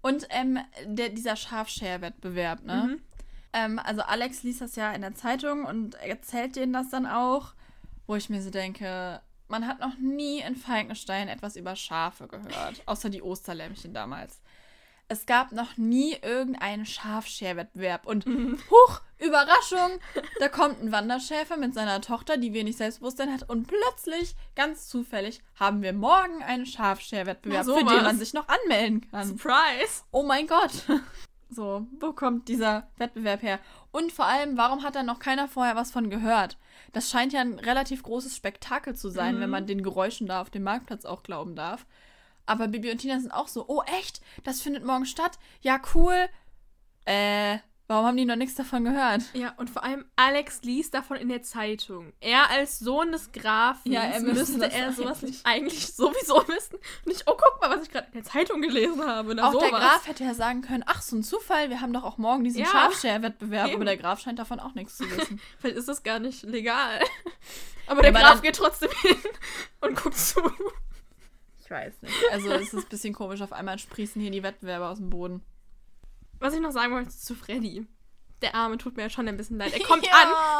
[0.00, 2.88] Und ähm, der, dieser Schafshare-Wettbewerb, ne?
[2.88, 3.02] Mhm.
[3.52, 7.54] Ähm, also Alex liest das ja in der Zeitung und erzählt denen das dann auch,
[8.06, 12.82] wo ich mir so denke, man hat noch nie in Falkenstein etwas über Schafe gehört,
[12.86, 14.40] außer die Osterlämmchen damals.
[15.08, 19.98] Es gab noch nie irgendeinen Schafscherwettbewerb und huch, Überraschung,
[20.40, 25.42] da kommt ein Wanderschäfer mit seiner Tochter, die wenig Selbstbewusstsein hat und plötzlich, ganz zufällig,
[25.60, 29.26] haben wir morgen einen Schafscherwettbewerb, für den man sich noch anmelden kann.
[29.28, 30.02] Surprise!
[30.12, 30.70] Oh mein Gott.
[31.54, 33.58] So, wo kommt dieser Wettbewerb her?
[33.90, 36.56] Und vor allem, warum hat da noch keiner vorher was von gehört?
[36.94, 39.40] Das scheint ja ein relativ großes Spektakel zu sein, Mhm.
[39.40, 41.84] wenn man den Geräuschen da auf dem Marktplatz auch glauben darf.
[42.46, 44.20] Aber Bibi und Tina sind auch so, oh echt?
[44.44, 45.38] Das findet morgen statt?
[45.60, 46.28] Ja, cool.
[47.04, 49.22] Äh, warum haben die noch nichts davon gehört?
[49.34, 52.12] Ja, und vor allem Alex liest davon in der Zeitung.
[52.20, 56.78] Er als Sohn des Grafen Ja, er müsste er sowas eigentlich- nicht eigentlich sowieso wissen.
[57.04, 59.34] Und ich, oh, guck mal, was ich gerade in der Zeitung gelesen habe.
[59.34, 59.80] Na, auch der sowas.
[59.80, 62.60] Graf hätte ja sagen können, ach, so ein Zufall, wir haben doch auch morgen diesen
[62.60, 62.66] Ja.
[62.66, 63.72] Schafscher-Wettbewerb.
[63.74, 65.40] Aber der Graf scheint davon auch nichts zu wissen.
[65.58, 67.00] Vielleicht ist das gar nicht legal.
[67.88, 69.16] Aber der aber Graf geht trotzdem hin
[69.80, 70.40] und guckt zu.
[71.80, 72.14] Ich weiß nicht.
[72.32, 75.42] Also es ist ein bisschen komisch, auf einmal sprießen hier die Wettbewerbe aus dem Boden.
[76.38, 77.86] Was ich noch sagen wollte zu Freddy.
[78.42, 79.72] Der Arme tut mir ja schon ein bisschen leid.
[79.78, 80.12] Er kommt Ja.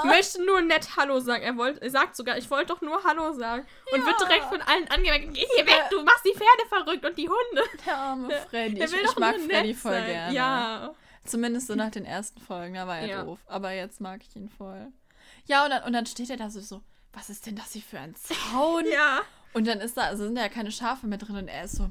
[0.02, 1.42] an, möchte nur nett Hallo sagen.
[1.42, 3.66] Er, wollt, er sagt sogar, ich wollte doch nur Hallo sagen.
[3.92, 4.06] Und Ja.
[4.06, 5.34] wird direkt von allen angemerkt.
[5.34, 7.64] Geh hier weg, du machst die Pferde verrückt und die Hunde.
[7.84, 8.74] Der arme Der- Freddy.
[8.76, 10.06] Der Ich, will ich doch mag Freddy voll sein.
[10.06, 10.34] gerne.
[10.34, 10.94] Ja.
[11.24, 13.24] Zumindest so nach den ersten Folgen, da war er Ja.
[13.24, 13.40] doof.
[13.46, 14.86] Aber jetzt mag ich ihn voll.
[15.46, 17.82] Ja, und dann, und dann steht er da so, so, was ist denn das hier
[17.82, 18.84] für ein Zaun?
[18.86, 19.22] Ja.
[19.52, 21.76] Und dann ist da, also sind da ja keine Schafe mit drin und er ist
[21.76, 21.90] so,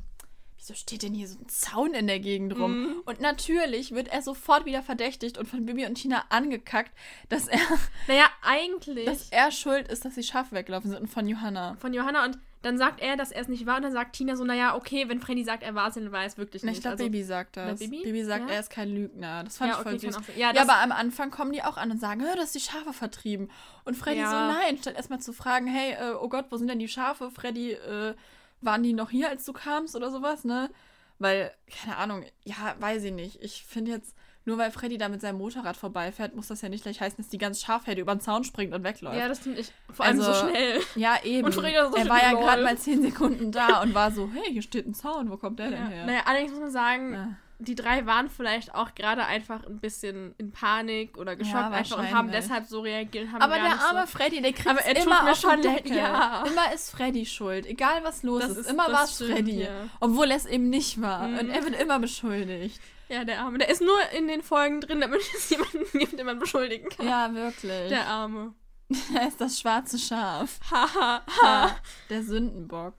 [0.58, 2.80] wieso steht denn hier so ein Zaun in der Gegend rum?
[2.84, 3.02] Mhm.
[3.06, 6.92] Und natürlich wird er sofort wieder verdächtigt und von Bibi und Tina angekackt,
[7.30, 7.60] dass er,
[8.08, 11.76] Naja, eigentlich dass er schuld ist, dass die Schafe weggelaufen sind und von Johanna.
[11.78, 14.36] von Johanna und dann sagt er, dass er es nicht war und dann sagt Tina
[14.36, 16.70] so, naja, okay, wenn Freddy sagt, er war es, dann war er es wirklich Na,
[16.70, 16.78] nicht.
[16.78, 17.80] ich glaube, also, Bibi sagt das.
[17.80, 18.24] Na, Bibi?
[18.24, 18.54] sagt, Ja?
[18.54, 19.44] er ist kein Lügner.
[19.44, 20.16] Das fand Ja, ich voll okay, süß.
[20.18, 20.22] auch.
[20.38, 22.60] Ja, Ja, aber am Anfang kommen die auch an und sagen, "Hör, du hast die
[22.60, 23.50] Schafe vertrieben.
[23.86, 26.80] Und Freddy so, nein, statt erstmal zu fragen, hey, äh, oh Gott, wo sind denn
[26.80, 27.32] die Schafe?
[27.32, 28.14] Freddy, äh,
[28.62, 30.70] waren die noch hier, als du kamst oder sowas, ne?
[31.18, 31.52] Weil,
[31.84, 33.42] keine Ahnung, ja, weiß ich nicht.
[33.42, 36.84] Ich finde jetzt, nur weil Freddy da mit seinem Motorrad vorbeifährt, muss das ja nicht
[36.84, 39.18] gleich heißen, dass die ganze Schafherde über den Zaun springt und wegläuft.
[39.18, 40.80] Ja, das finde ich vor allem Also, so schnell.
[40.96, 41.46] Ja, eben.
[41.46, 44.52] Und Freddy so er war ja gerade mal zehn Sekunden da und war so, hey,
[44.52, 45.88] hier steht ein Zaun, wo kommt der denn Ja.
[45.90, 46.06] her?
[46.08, 47.28] Naja, allerdings muss man sagen, Ja.
[47.60, 52.00] die drei waren vielleicht auch gerade einfach ein bisschen in Panik oder geschockt Ja, einfach
[52.00, 53.32] und haben deshalb so reagiert.
[53.32, 54.18] Haben Aber der arme so.
[54.18, 55.96] Freddy, der kriegt Aber er immer auf schon Deckel.
[55.96, 56.44] ja.
[56.48, 58.58] Immer ist Freddy schuld, egal was los ist.
[58.58, 59.68] ist- Immer war es stimmt, Freddy.
[60.00, 61.28] Obwohl er es eben nicht war.
[61.28, 61.38] Mhm.
[61.38, 62.80] Und er wird immer beschuldigt.
[63.12, 63.58] Ja, der Arme.
[63.58, 67.06] Der ist nur in den Folgen drin, damit es jemanden gibt, den man beschuldigen kann.
[67.06, 67.90] Ja, wirklich.
[67.90, 68.54] Der Arme.
[69.16, 70.60] er ist das schwarze Schaf.
[70.70, 71.22] Haha.
[71.42, 71.76] Ha,
[72.10, 72.96] der Sündenbock.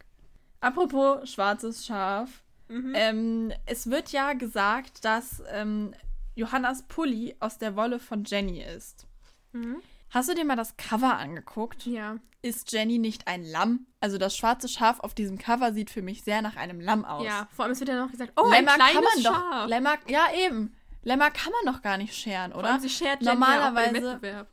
[0.60, 2.42] Apropos schwarzes Schaf.
[2.68, 2.92] Mhm.
[2.94, 5.94] Ähm, es wird ja gesagt, dass ähm,
[6.34, 9.06] Johannas Pulli aus der Wolle von Jenny ist.
[9.52, 9.82] Mhm.
[10.10, 11.86] Hast du dir mal das Cover angeguckt?
[11.86, 12.18] Ja.
[12.42, 13.86] Ist Jenny nicht ein Lamm?
[14.00, 17.24] Also das schwarze Schaf auf diesem Cover sieht für mich sehr nach einem Lamm aus.
[17.24, 19.68] Ja, vor allem es wird ja noch gesagt, oh, Lämmer ein kleines kann man doch.
[19.68, 20.74] Lämmer, ja, eben.
[21.04, 22.80] Lämmer kann man doch gar nicht scheren, Vor allem, oder?
[22.80, 24.46] sie schert Jenny Normalerweise- ja auch Wettbewerb.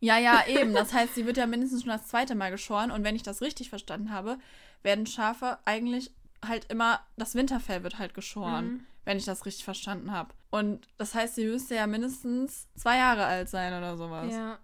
[0.00, 0.72] Ja, ja, eben.
[0.72, 2.90] Das heißt, sie wird ja mindestens schon das zweite Mal geschoren.
[2.90, 4.38] Und wenn ich das richtig verstanden habe,
[4.82, 6.10] werden Schafe eigentlich
[6.46, 8.86] halt immer, das Winterfell wird halt geschoren, Mhm.
[9.04, 10.30] wenn ich das richtig verstanden habe.
[10.48, 14.32] Und das heißt, sie müsste ja mindestens zwei Jahre alt sein oder sowas.
[14.32, 14.58] Ja.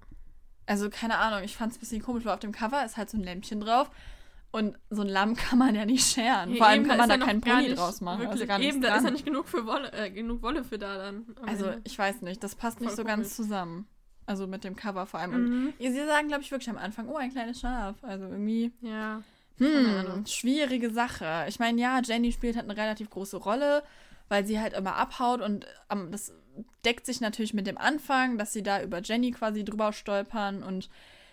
[0.66, 3.08] Also keine Ahnung, ich fand es ein bisschen komisch, weil auf dem Cover ist halt
[3.10, 3.90] so ein Lämpchen drauf.
[4.52, 6.54] Und so ein Lamm kann man ja nicht scheren.
[6.56, 8.20] Vor allem eben, kann man da ja keinen Pulli nicht draus machen.
[8.20, 10.64] Wirklich, Also gar nichts eben, da ist ja nicht genug, für Wolle, äh, genug Wolle
[10.64, 11.26] für da dann.
[11.42, 13.16] am Also ich weiß nicht, das passt nicht so komisch.
[13.16, 13.86] ganz zusammen.
[14.24, 15.34] Also mit dem Cover vor allem.
[15.34, 15.72] Und Mhm.
[15.78, 17.96] sie sagen, glaube ich, wirklich am Anfang, oh, ein kleines Schaf.
[18.02, 19.22] Also irgendwie, Ja.
[19.58, 21.46] Hm, schwierige Sache.
[21.48, 23.82] Ich meine, ja, Jenny spielt halt eine relativ große Rolle,
[24.28, 26.32] weil sie halt immer abhaut und ähm, das
[26.84, 30.88] deckt sich natürlich mit dem Anfang, dass sie da über Jenny quasi drüber stolpern und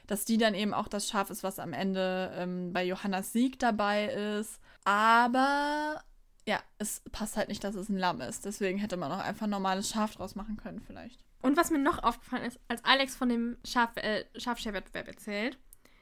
[0.08, 3.60] dass die dann eben auch das Schaf ist, was am Ende ähm, bei Johannas Sieg
[3.60, 4.08] dabei
[4.40, 4.60] ist.
[4.84, 6.04] Aber
[6.46, 8.46] ja, es passt halt nicht, dass es ein Lamm ist.
[8.46, 11.24] Deswegen hätte man auch einfach ein normales Schaf draus machen können, vielleicht.
[11.42, 15.58] Und was mir noch aufgefallen ist, als Alex von dem Schaf, äh, Schafscherwettbewerb erzählt,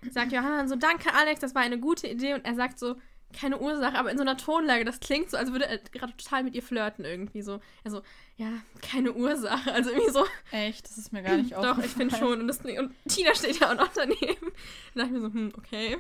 [0.10, 2.34] sagt Johanna so, danke Alex, das war eine gute Idee.
[2.34, 2.96] Und er sagt so,
[3.32, 6.44] keine Ursache, aber in so einer Tonlage, das klingt so, als würde er gerade total
[6.44, 7.60] mit ihr flirten irgendwie so.
[7.84, 8.02] Also,
[8.38, 8.50] ja,
[8.82, 9.72] keine Ursache.
[9.72, 12.42] Also irgendwie so, Echt, das ist mir gar nicht doch, ich finde schon.
[12.42, 14.52] Und, das, und Tina steht ja auch noch daneben.
[14.94, 15.98] Da dachte ich mir so, hm, okay.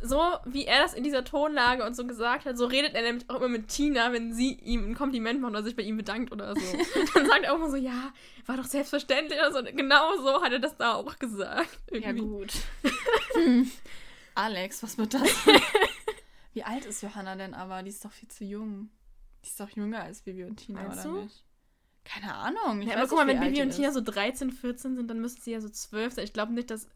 [0.00, 3.28] So wie er das in dieser Tonlage und so gesagt hat, so redet er nämlich
[3.28, 6.30] auch immer mit Tina, wenn sie ihm ein Kompliment macht oder sich bei ihm bedankt
[6.30, 6.60] oder so.
[7.14, 8.12] Dann sagt er auch immer so, ja,
[8.46, 9.62] war doch selbstverständlich oder so.
[9.64, 11.78] Genau so hat er das da auch gesagt.
[11.90, 12.20] Ja, Irgendwie.
[12.20, 12.52] gut.
[14.38, 15.22] Alex, was wird das?
[16.52, 17.82] Wie alt ist Johanna denn aber?
[17.82, 18.90] Die ist doch viel zu jung.
[19.44, 21.22] Die ist doch jünger als Bibi und Tina, Meinst oder du?
[21.22, 21.44] nicht?
[22.04, 22.80] Keine Ahnung.
[22.82, 25.42] Ich Ja, aber guck mal, wenn Bibi und Tina so 13, 14 sind, dann müssten
[25.42, 26.24] sie ja so 12 sein.
[26.24, 26.88] Ich glaube nicht, dass,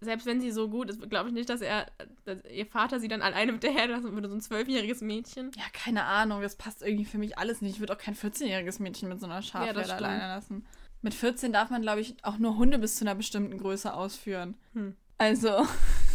[0.00, 1.86] selbst wenn sie so gut ist, glaube ich nicht, dass er,
[2.24, 5.52] dass ihr Vater sie dann alleine mit der Herde lassen würde, so ein zwölfjähriges Mädchen.
[5.56, 6.42] Ja, keine Ahnung.
[6.42, 7.74] Das passt irgendwie für mich alles nicht.
[7.74, 9.98] Ich würde auch kein 14-jähriges Mädchen mit so einer Schafherde stimmt.
[10.02, 10.66] alleine lassen.
[11.02, 14.56] Mit 14 darf man, glaube ich, auch nur Hunde bis zu einer bestimmten Größe ausführen.
[14.74, 14.96] Hm.
[15.16, 15.66] Also,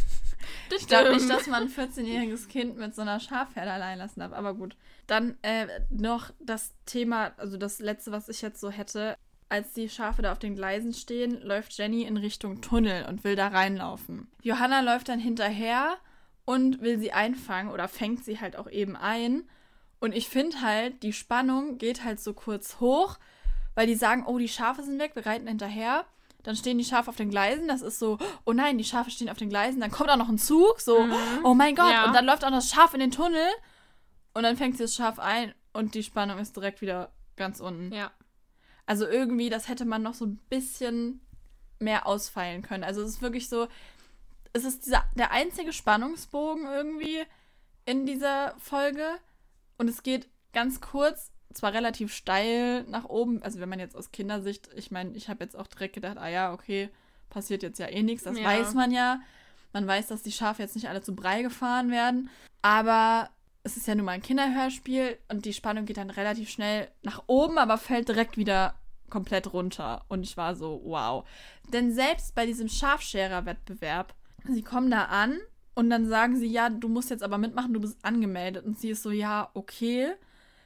[0.76, 4.34] Ich glaube nicht, dass man ein 14-jähriges Kind mit so einer Schafherde allein lassen darf,
[4.34, 4.76] aber gut.
[5.08, 9.18] Dann äh, noch das Thema, also das letzte, was ich jetzt so hätte.
[9.48, 13.36] Als die Schafe da auf den Gleisen stehen, läuft Jenny in Richtung Tunnel und will
[13.36, 14.28] da reinlaufen.
[14.42, 15.98] Johanna läuft dann hinterher
[16.46, 19.44] und will sie einfangen oder fängt sie halt auch eben ein.
[20.00, 23.18] Und ich finde halt, die Spannung geht halt so kurz hoch,
[23.76, 26.06] weil die sagen, oh, die Schafe sind weg, wir reiten hinterher.
[26.46, 29.30] Dann stehen die Schafe auf den Gleisen, das ist so, oh nein, die Schafe stehen
[29.30, 29.82] auf den Gleisen.
[29.82, 31.14] Dann kommt auch noch ein Zug, so, Mhm.
[31.44, 31.92] oh mein Gott.
[31.92, 32.06] Ja.
[32.06, 33.48] Und dann läuft auch das Schaf in den Tunnel
[34.34, 37.92] und dann fängt sie das Schaf ein und die Spannung ist direkt wieder ganz unten.
[37.94, 38.12] Ja.
[38.86, 41.20] Also irgendwie, das hätte man noch so ein bisschen
[41.80, 42.84] mehr ausfeilen können.
[42.84, 43.68] Also es ist wirklich so,
[44.54, 47.24] es ist dieser, der einzige Spannungsbogen irgendwie
[47.86, 49.06] in dieser Folge
[49.78, 54.12] und es geht ganz kurz, zwar relativ steil nach oben, also wenn man jetzt aus
[54.12, 56.90] Kindersicht, ich meine, ich habe jetzt auch direkt gedacht, ah ja, okay,
[57.30, 58.46] passiert jetzt ja eh nichts, das Ja.
[58.46, 59.20] weiß man ja.
[59.74, 62.30] Man weiß, dass die Schafe jetzt nicht alle zu Brei gefahren werden,
[62.62, 63.30] aber
[63.64, 67.24] es ist ja nun mal ein Kinderhörspiel und die Spannung geht dann relativ schnell nach
[67.28, 68.76] oben, aber fällt direkt wieder
[69.10, 70.06] komplett runter.
[70.08, 71.28] Und ich war so, wow.
[71.74, 74.14] Denn selbst bei diesem Schafscherer-Wettbewerb,
[74.48, 75.40] sie kommen da an
[75.74, 78.66] und dann sagen sie, ja, du musst jetzt aber mitmachen, du bist angemeldet.
[78.66, 80.14] Und sie ist so, ja, okay.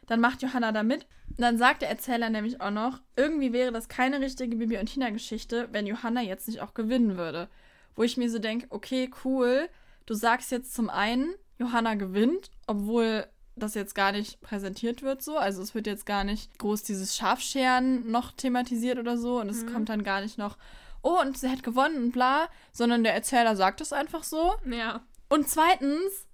[0.09, 1.05] Dann macht Johanna da mit.
[1.29, 4.87] Und dann sagt der Erzähler nämlich auch noch, irgendwie wäre das keine richtige Bibi und
[4.87, 7.47] Tina-Geschichte, wenn Johanna jetzt nicht auch gewinnen würde.
[7.95, 9.69] Wo ich mir so denke, okay, cool.
[10.07, 15.37] Du sagst jetzt zum einen, Johanna gewinnt, obwohl das jetzt gar nicht präsentiert wird so.
[15.37, 19.39] Also es wird jetzt gar nicht groß dieses Schafscheren noch thematisiert oder so.
[19.39, 19.73] Und es Mhm.
[19.73, 20.57] kommt dann gar nicht noch,
[21.03, 22.49] oh, und sie hat gewonnen und bla.
[22.71, 24.53] Sondern der Erzähler sagt es einfach so.
[24.65, 25.01] Ja.
[25.29, 26.25] Und zweitens,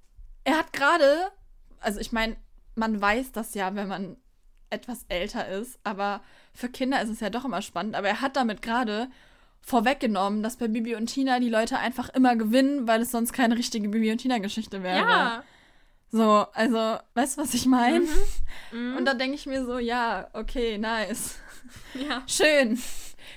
[0.45, 1.31] er hat gerade,
[1.81, 2.37] also ich meine,
[2.75, 4.17] man weiß das ja, wenn man
[4.69, 6.21] etwas älter ist, aber
[6.53, 7.95] für Kinder ist es ja doch immer spannend.
[7.95, 9.09] Aber er hat damit gerade
[9.61, 13.57] vorweggenommen, dass bei Bibi und Tina die Leute einfach immer gewinnen, weil es sonst keine
[13.57, 14.97] richtige Bibi und Tina-Geschichte wäre.
[14.97, 15.43] Ja.
[16.11, 18.05] So, also, weißt du, was ich meine?
[18.71, 18.97] Mhm.
[18.97, 21.39] Und da denke ich mir so, ja, okay, nice.
[21.93, 22.23] ja.
[22.27, 22.79] Schön.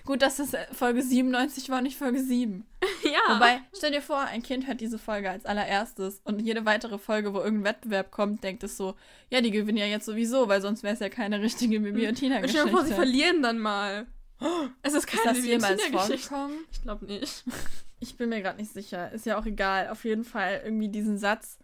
[0.04, 2.64] Gut, dass es Folge 97 war, nicht Folge 7.
[3.04, 3.34] Ja.
[3.36, 7.32] Wobei, stell dir vor, ein Kind hört diese Folge als allererstes und jede weitere Folge,
[7.32, 8.96] wo irgendein Wettbewerb kommt, denkt es so,
[9.30, 12.16] ja, die gewinnen ja jetzt sowieso, weil sonst wäre es ja keine richtige Bibi und
[12.16, 14.06] Tina Und stell dir vor, sie verlieren dann mal.
[14.82, 16.28] Es ist Ist keine das jemals Tina-Geschichte.
[16.28, 16.58] vorgekommen?
[16.72, 17.44] Ich glaube nicht.
[18.00, 19.10] Ich bin mir gerade nicht sicher.
[19.10, 19.88] Ist ja auch egal.
[19.88, 21.58] Auf jeden Fall irgendwie diesen Satz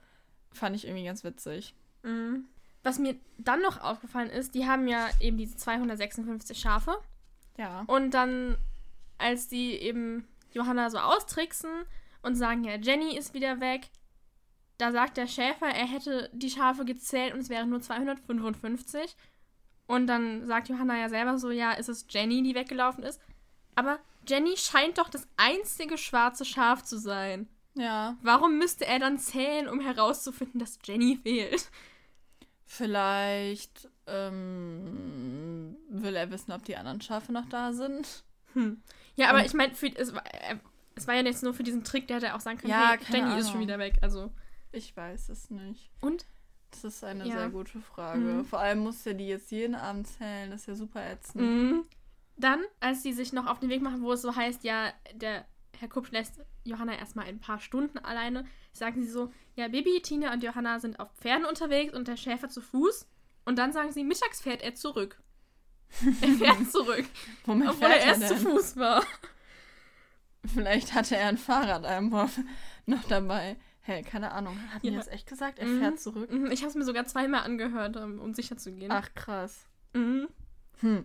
[0.53, 1.75] fand ich irgendwie ganz witzig.
[2.03, 2.47] Mhm.
[2.83, 6.97] Was mir dann noch aufgefallen ist, die haben ja eben diese 256 Schafe.
[7.57, 7.85] Ja.
[7.87, 8.57] Und dann,
[9.19, 11.71] als die eben Johanna so austricksen
[12.23, 13.91] und sagen, ja, Jenny ist wieder weg,
[14.79, 19.17] da sagt der Schäfer, er hätte die Schafe gezählt und es wären nur 255.
[19.87, 23.21] Und dann sagt Johanna ja selber so, ja, ist es Jenny, die weggelaufen ist.
[23.75, 27.49] Aber Jenny scheint doch das einzige schwarze Schaf zu sein.
[27.75, 28.17] Ja.
[28.23, 31.71] Warum müsste er dann zählen, um herauszufinden, dass Jenny fehlt?
[32.65, 38.25] Vielleicht ähm, will er wissen, ob die anderen Schafe noch da sind.
[38.55, 38.81] Hm.
[39.17, 40.57] Ja, aber Und- ich meine, es, war- äh,
[40.95, 43.17] es war ja jetzt nur für diesen Trick, der hätte auch sagen können, Ja, hey,
[43.21, 43.53] Jenny ist Ahnung.
[43.53, 43.99] schon wieder weg.
[44.03, 44.31] Also.
[44.73, 45.91] Ich weiß es nicht.
[46.01, 46.27] Und?
[46.73, 47.39] Das ist eine Ja.
[47.39, 48.19] sehr gute Frage.
[48.21, 48.45] Mhm.
[48.45, 50.51] Vor allem muss er die jetzt jeden Abend zählen.
[50.51, 51.41] Das ist ja super ätzend.
[51.43, 51.85] Mhm.
[52.37, 55.45] Dann, als die sich noch auf den Weg machen, wo es so heißt, ja, der
[55.79, 60.33] Herr Kupsch lässt Johanna erstmal ein paar Stunden alleine, sagen sie so, ja, Bibi, Tina
[60.33, 63.07] und Johanna sind auf Pferden unterwegs und der Schäfer zu Fuß.
[63.45, 65.19] Und dann sagen sie, mittags fährt er zurück.
[66.23, 67.05] Er fährt zurück,
[67.45, 68.37] Womit obwohl fährt er erst zu?
[68.37, 69.05] Fuß war.
[70.53, 72.29] Vielleicht hatte er ein Fahrrad einfach
[72.87, 73.57] noch dabei.
[73.81, 74.59] Hey, keine Ahnung.
[74.73, 74.91] Hat Ja.
[74.93, 75.59] mir das echt gesagt?
[75.59, 75.79] Er Mhm.
[75.81, 76.31] fährt zurück?
[76.33, 78.91] Mhm, Ich habe es mir sogar zweimal angehört, um, sicher zu gehen.
[78.91, 79.67] Ach, krass.
[79.93, 80.29] Mhm.
[80.81, 81.05] Hm.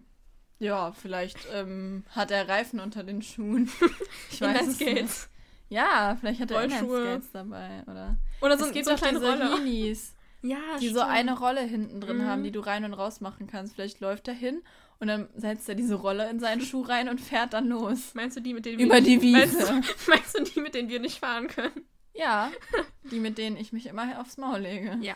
[0.60, 3.70] Ja, vielleicht ähm, hat er Reifen unter den Schuhen.
[4.32, 5.30] Ich weiß es nicht.
[5.70, 7.22] Ja, vielleicht hat er Rollschuhe.
[7.34, 8.18] Dabei, oder?
[8.42, 9.56] Oder so, es gibt so kleine diese Rolle.
[9.58, 11.12] Heelys, Ja, die so stimmt.
[11.12, 12.26] eine Rolle hinten drin Mhm.
[12.28, 13.76] haben, die du rein und raus machen kannst.
[13.76, 14.62] Vielleicht läuft er hin
[15.00, 18.14] und dann setzt er diese Rolle in seinen Schuh rein und fährt dann los.
[18.14, 19.68] Meinst du die, mit denen Über wir die Meinst Wiese.
[19.68, 21.86] du, meinst du die, mit denen wir nicht fahren können?
[22.14, 22.52] Ja,
[23.12, 24.98] die, mit denen ich mich immer aufs Maul lege.
[25.02, 25.16] Ja.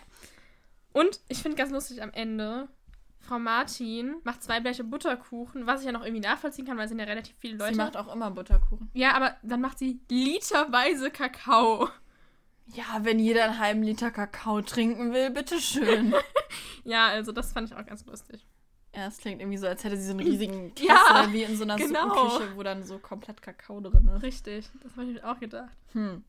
[0.94, 2.68] Und ich finde ganz lustig am Ende,
[3.20, 6.90] Frau Martin macht zwei Bleche Butterkuchen, was ich ja noch irgendwie nachvollziehen kann, weil es
[6.90, 7.72] sind ja relativ viele Leute.
[7.74, 8.90] Sie macht auch immer Butterkuchen.
[8.94, 11.88] ja, aber dann macht sie literweise Kakao.
[12.68, 16.14] Ja, wenn jeder einen halben Liter Kakao trinken will, bitteschön.
[16.86, 18.46] Ja, also das fand ich auch ganz lustig.
[18.94, 21.56] ja, es klingt irgendwie so, als hätte sie so einen riesigen Kessel, Ja, wie in
[21.56, 22.10] so einer genau.
[22.14, 24.22] Suppenküche, wo dann so komplett Kakao drin ist.
[24.22, 25.72] Richtig, das habe ich mir auch gedacht.
[25.94, 26.26] Hm.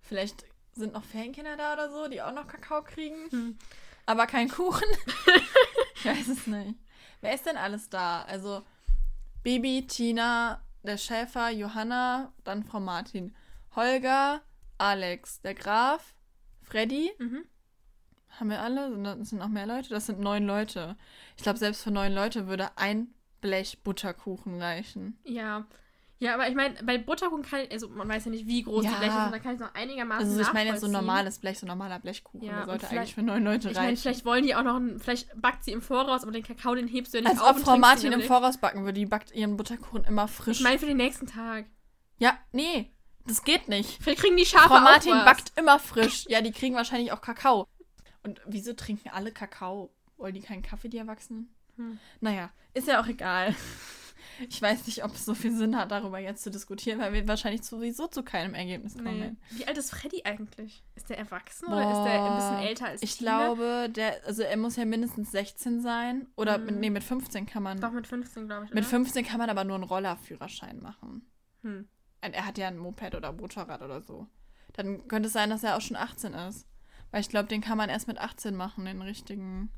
[0.00, 3.28] Vielleicht sind noch Ferienkinder da oder so, die auch noch Kakao kriegen.
[3.30, 3.58] Hm.
[4.06, 4.86] Aber kein Kuchen.
[5.96, 6.74] ich weiß es nicht.
[7.20, 8.22] Wer ist denn alles da?
[8.22, 8.62] Also
[9.42, 13.34] Baby, Tina, der Schäfer, Johanna, dann Frau Martin.
[13.74, 14.40] Holger,
[14.78, 16.14] Alex, der Graf,
[16.62, 17.44] Freddy, Mhm.
[18.30, 18.90] haben wir alle?
[18.90, 19.90] Sind, das sind noch mehr Leute?
[19.90, 20.96] Das sind neun Leute.
[21.36, 23.08] Ich glaube, selbst für neun Leute würde ein
[23.40, 25.18] Blech Butterkuchen reichen.
[25.24, 25.66] Ja.
[26.20, 28.84] Ja, aber ich meine, bei Butterkuchen kann ich, also man weiß ja nicht, wie groß
[28.84, 28.92] Ja.
[28.92, 31.38] die Bleche sind, da kann ich noch einigermaßen Also ich meine jetzt so ein normales
[31.40, 32.40] Blech, so ein normaler Blechkuchen.
[32.46, 34.00] Ja, der sollte eigentlich für neun Leute Ich meine, reichen.
[34.00, 36.86] vielleicht wollen die auch noch, ein, vielleicht backt sie im Voraus, aber den Kakao, den
[36.88, 38.22] hebst du ja nicht Als auf ob Frau Martin im.
[38.22, 40.58] Voraus backen würde, die backt ihren Butterkuchen immer frisch.
[40.58, 41.66] Ich meine für den nächsten Tag.
[42.18, 42.93] ja, nee,
[43.26, 44.02] das geht nicht.
[44.02, 45.24] Vielleicht kriegen die Schafe Frau auch Martin was.
[45.24, 46.24] backt immer frisch.
[46.28, 47.66] Ja, die kriegen wahrscheinlich auch Kakao.
[48.22, 49.90] Und wieso trinken alle Kakao?
[50.16, 51.52] Wollen die keinen Kaffee, die Erwachsenen?
[51.76, 51.98] Hm.
[52.20, 53.54] Naja, ist ja auch egal.
[54.48, 57.28] Ich weiß nicht, ob es so viel Sinn hat, darüber jetzt zu diskutieren, weil wir
[57.28, 59.20] wahrscheinlich sowieso zu keinem Ergebnis kommen.
[59.20, 59.36] Nee.
[59.50, 60.82] Wie alt ist Freddy eigentlich?
[60.96, 63.44] Ist der erwachsen oder ist der ein bisschen Boah, älter als Ich Tina?
[63.44, 66.26] glaube, der, also er muss ja mindestens 16 sein.
[66.36, 66.64] Oder Mhm.
[66.66, 67.80] mit, nee, mit 15 kann man.
[67.80, 68.70] Doch mit 15, glaube ich.
[68.70, 68.88] mit oder?
[68.90, 71.30] 15 kann man aber nur einen Rollerführerschein machen.
[71.62, 71.86] Hm.
[72.32, 74.26] Er hat ja ein Moped oder Motorrad oder so.
[74.72, 76.66] Dann könnte es sein, dass er auch schon 18 ist.
[77.10, 79.70] Weil ich glaube, den kann man erst mit 18 machen, den richtigen.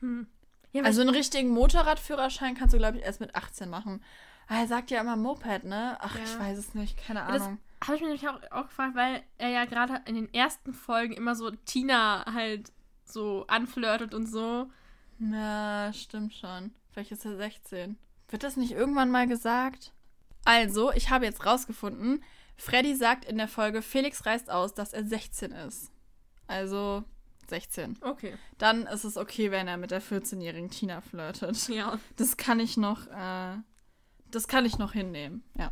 [0.00, 0.26] Hm.
[0.72, 4.02] Ja, Also einen richtigen Motorradführerschein kannst du, glaube ich, erst mit 18 machen.
[4.48, 5.96] Aber er sagt ja immer Moped, ne?
[6.00, 6.22] Ach, Ja.
[6.24, 7.58] ich weiß es nicht, keine das Ahnung.
[7.82, 11.14] habe ich mich nämlich auch, auch gefragt, weil er ja gerade in den ersten Folgen
[11.14, 12.70] immer so Tina halt
[13.06, 14.68] so anflirtet und so.
[15.20, 16.74] Ja, stimmt schon.
[16.90, 17.96] Vielleicht ist er 16.
[18.28, 19.93] Wird das nicht irgendwann mal gesagt?
[20.44, 22.22] Also, ich habe jetzt rausgefunden,
[22.56, 25.90] Freddy sagt in der Folge, Felix reißt aus, dass er 16 ist.
[26.46, 27.04] Also
[27.48, 27.98] 16.
[28.00, 28.34] Okay.
[28.58, 31.68] Dann ist es okay, wenn er mit der 14-jährigen Tina flirtet.
[31.68, 31.98] Ja.
[32.16, 33.56] Das kann ich noch, äh,
[34.30, 35.70] das kann ich noch hinnehmen, ja.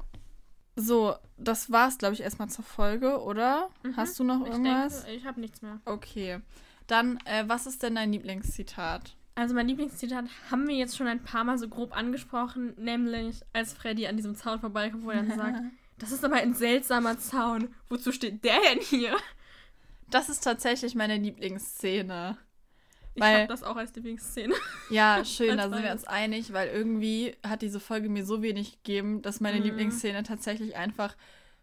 [0.75, 3.69] So, das war's, glaube ich, erstmal zur Folge, oder?
[3.83, 3.97] Mhm.
[3.97, 5.03] Hast du noch Ich irgendwas?
[5.05, 5.81] denke, ich habe nichts mehr.
[5.85, 6.41] Okay.
[6.87, 9.15] Dann, äh, was ist denn dein Lieblingszitat?
[9.35, 13.73] Also mein Lieblingszitat haben wir jetzt schon ein paar Mal so grob angesprochen, nämlich als
[13.73, 15.61] Freddy an diesem Zaun vorbeikommt, wo er dann sagt,
[15.99, 17.75] das ist aber ein seltsamer Zaun.
[17.89, 19.17] Wozu steht der denn hier?
[20.11, 22.37] Das ist tatsächlich meine Lieblingsszene.
[23.15, 24.55] Ich habe das auch als Lieblingsszene.
[24.91, 28.83] Ja, schön, da sind wir uns einig, weil irgendwie hat diese Folge mir so wenig
[28.83, 29.65] gegeben, dass meine Mhm.
[29.65, 31.17] Lieblingsszene tatsächlich einfach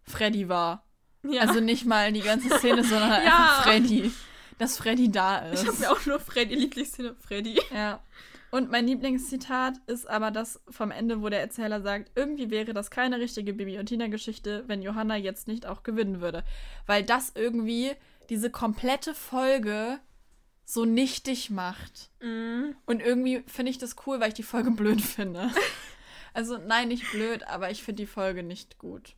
[0.03, 0.85] Freddy war.
[1.23, 1.41] Ja.
[1.41, 3.31] Also nicht mal die ganze Szene, sondern halt Ja.
[3.37, 4.11] einfach Freddy.
[4.59, 5.79] Dass Freddy da ich habe ist.
[5.79, 7.59] mir auch nur Freddy Lieblingsszene Freddy.
[7.73, 7.99] Ja.
[8.51, 12.89] Und mein Lieblingszitat ist aber das vom Ende, wo der Erzähler sagt, irgendwie wäre das
[12.91, 16.43] keine richtige Bibi und Tina-Geschichte, wenn Johanna jetzt nicht auch gewinnen würde.
[16.87, 17.91] Weil das irgendwie
[18.29, 19.99] diese komplette Folge
[20.65, 22.11] so nichtig macht.
[22.21, 22.75] Mhm.
[22.85, 25.49] Und irgendwie finde ich das cool, weil ich die Folge blöd finde.
[26.31, 29.15] Also nein, nicht blöd, aber ich finde die Folge nicht gut.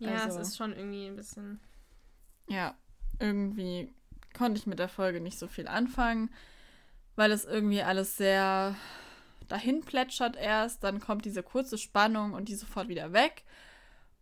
[0.00, 1.60] Ja, Also- es ist schon irgendwie ein bisschen.
[2.48, 2.74] Ja,
[3.20, 3.94] irgendwie
[4.36, 6.30] konnte ich mit der Folge nicht so viel anfangen,
[7.16, 8.74] weil es irgendwie alles sehr
[9.48, 13.44] dahin plätschert erst, dann kommt diese kurze Spannung und die sofort wieder weg.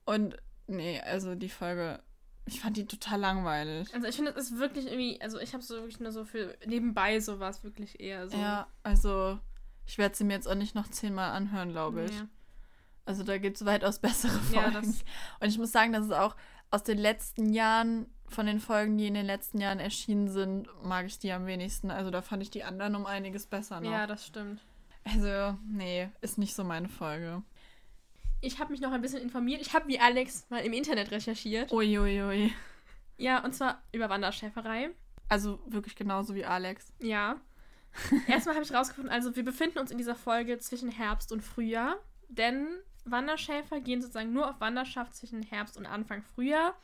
[0.05, 2.01] Und nee, also die Folge,
[2.47, 3.93] ich fand die total langweilig.
[3.95, 6.57] Also ich finde, es ist wirklich irgendwie, also ich habe so wirklich nur so für
[6.67, 8.37] nebenbei sowas wirklich eher so.
[8.37, 9.39] Ja, also
[9.87, 12.13] ich werde sie mir jetzt auch nicht noch zehnmal anhören, glaube ich.
[12.13, 12.29] Nee.
[13.07, 14.75] Also da gibt es weitaus bessere Ja, Folgen.
[14.75, 15.05] das-
[15.41, 16.37] und ich muss sagen, dass es auch
[16.71, 21.07] aus den letzten Jahren, von den Folgen, die in den letzten Jahren erschienen sind, mag
[21.07, 21.91] ich die am wenigsten.
[21.91, 23.91] Also da fand ich die anderen um einiges besser noch.
[23.91, 24.61] Ja, das stimmt.
[25.05, 27.43] Also, nee, ist nicht so meine Folge.
[28.41, 29.61] Ich habe mich noch ein bisschen informiert.
[29.61, 31.73] Ich habe wie Alex mal im Internet recherchiert.
[31.73, 32.53] Uiuiui.
[33.17, 34.91] Ja, und zwar über Wanderschäferei.
[35.29, 36.93] Also wirklich genauso wie Alex.
[37.01, 37.41] Ja.
[38.27, 41.97] Erstmal habe ich rausgefunden, also wir befinden uns in dieser Folge zwischen Herbst und Frühjahr,
[42.29, 42.67] denn
[43.05, 46.75] Wanderschäfer gehen sozusagen nur auf Wanderschaft zwischen Herbst und Anfang Frühjahr,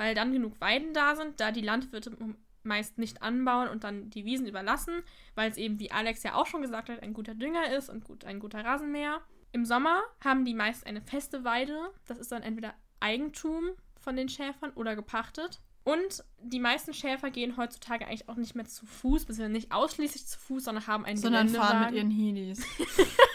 [0.00, 2.16] weil dann genug Weiden da sind, da die Landwirte
[2.62, 5.02] meist nicht anbauen und dann die Wiesen überlassen,
[5.34, 8.04] weil es eben, wie Alex ja auch schon gesagt hat, ein guter Dünger ist und
[8.04, 9.20] gut, ein guter Rasenmäher.
[9.52, 14.30] Im Sommer haben die meist eine feste Weide, das ist dann entweder Eigentum von den
[14.30, 15.60] Schäfern oder gepachtet.
[15.84, 20.26] Und die meisten Schäfer gehen heutzutage eigentlich auch nicht mehr zu Fuß, beziehungsweise nicht ausschließlich
[20.26, 22.64] zu Fuß, sondern haben einen Sondern fahren mit ihren Heelys.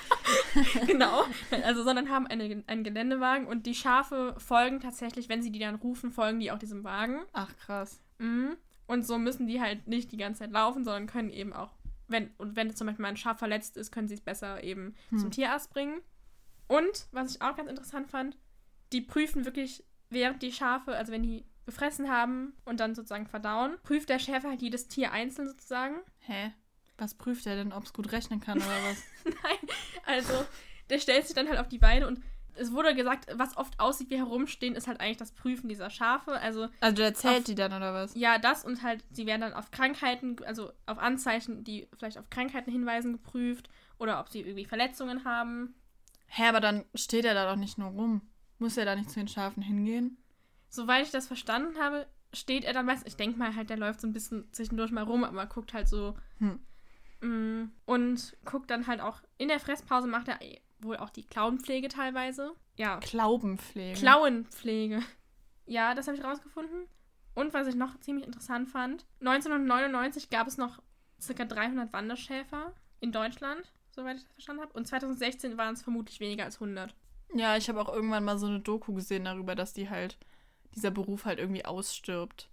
[0.87, 1.23] genau.
[1.63, 5.75] Also, sondern haben eine, einen Geländewagen und die Schafe folgen tatsächlich, wenn sie die dann
[5.75, 7.19] rufen, folgen die auch diesem Wagen.
[7.33, 7.99] Ach krass.
[8.17, 8.55] Mhm.
[8.87, 11.71] Und so müssen die halt nicht die ganze Zeit laufen, sondern können eben auch,
[12.07, 14.93] wenn, und wenn zum Beispiel mal ein Schaf verletzt ist, können sie es besser eben
[15.09, 15.17] Hm.
[15.19, 16.01] zum Tierarzt bringen.
[16.67, 18.37] Und, was ich auch ganz interessant fand,
[18.93, 23.75] die prüfen wirklich, während die Schafe, also wenn die gefressen haben und dann sozusagen verdauen,
[23.81, 25.95] prüft der Schäfer halt jedes Tier einzeln sozusagen.
[26.19, 26.53] Hä?
[26.99, 29.03] Was prüft er denn, ob es gut rechnen kann oder was?
[29.25, 29.57] Nein,
[30.05, 30.33] also
[30.89, 32.19] der stellt sich dann halt auf die Weide und
[32.57, 36.39] es wurde gesagt, was oft aussieht wie herumstehen, ist halt eigentlich das Prüfen dieser Schafe.
[36.39, 38.15] Also Also der zählt Auf- die dann oder was?
[38.15, 42.29] ja, das und halt, sie werden dann auf Krankheiten, also auf Anzeichen, die vielleicht auf
[42.29, 45.75] Krankheiten hinweisen, geprüft oder ob sie irgendwie Verletzungen haben.
[46.27, 48.21] Hä, aber dann steht er da doch nicht nur rum.
[48.57, 50.17] Muss er da nicht zu den Schafen hingehen?
[50.69, 54.01] soweit ich das verstanden habe, steht er dann meistens, ich denke mal halt, der läuft
[54.01, 56.59] so ein bisschen zwischendurch mal rum, aber guckt halt so Hm.
[57.25, 60.39] Mm, und guckt dann halt auch, in der Fresspause macht er
[60.79, 62.53] wohl auch die Klauenpflege teilweise.
[62.77, 63.97] Ja, Klaubenpflege.
[63.99, 65.01] Klauenpflege.
[65.65, 66.87] Ja, das habe ich rausgefunden.
[67.33, 70.81] Und was ich noch ziemlich interessant fand, 1999 gab es noch
[71.25, 71.45] ca.
[71.45, 74.73] 300 Wanderschäfer in Deutschland, soweit ich das verstanden habe.
[74.73, 76.95] Und 2016 waren es vermutlich weniger als 100.
[77.33, 80.17] ja, ich habe auch irgendwann mal so eine Doku gesehen darüber, dass die halt,
[80.75, 82.49] dieser Beruf halt irgendwie ausstirbt.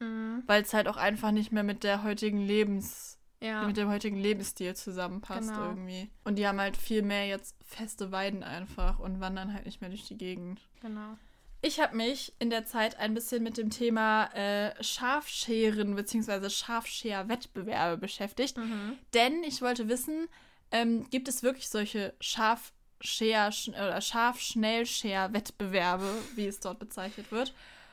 [0.00, 0.42] Mhm.
[0.46, 3.62] Weil es halt auch einfach nicht mehr mit der heutigen Lebens, Ja.
[3.66, 5.68] mit dem heutigen Lebensstil zusammenpasst Genau.
[5.68, 6.10] irgendwie.
[6.24, 9.90] Und die haben halt viel mehr jetzt feste Weiden einfach und wandern halt nicht mehr
[9.90, 10.60] durch die Gegend.
[10.80, 11.16] Genau.
[11.60, 16.48] Ich habe mich in der Zeit ein bisschen mit dem Thema äh, Schafscheren bzw.
[16.50, 18.56] Schafscher-Wettbewerbe beschäftigt.
[18.56, 18.96] Mhm.
[19.14, 20.28] Denn ich wollte wissen,
[20.70, 27.52] ähm, gibt es wirklich solche Schafscher- sch- oder Schafschnellscher-Wettbewerbe, wie es dort bezeichnet wird?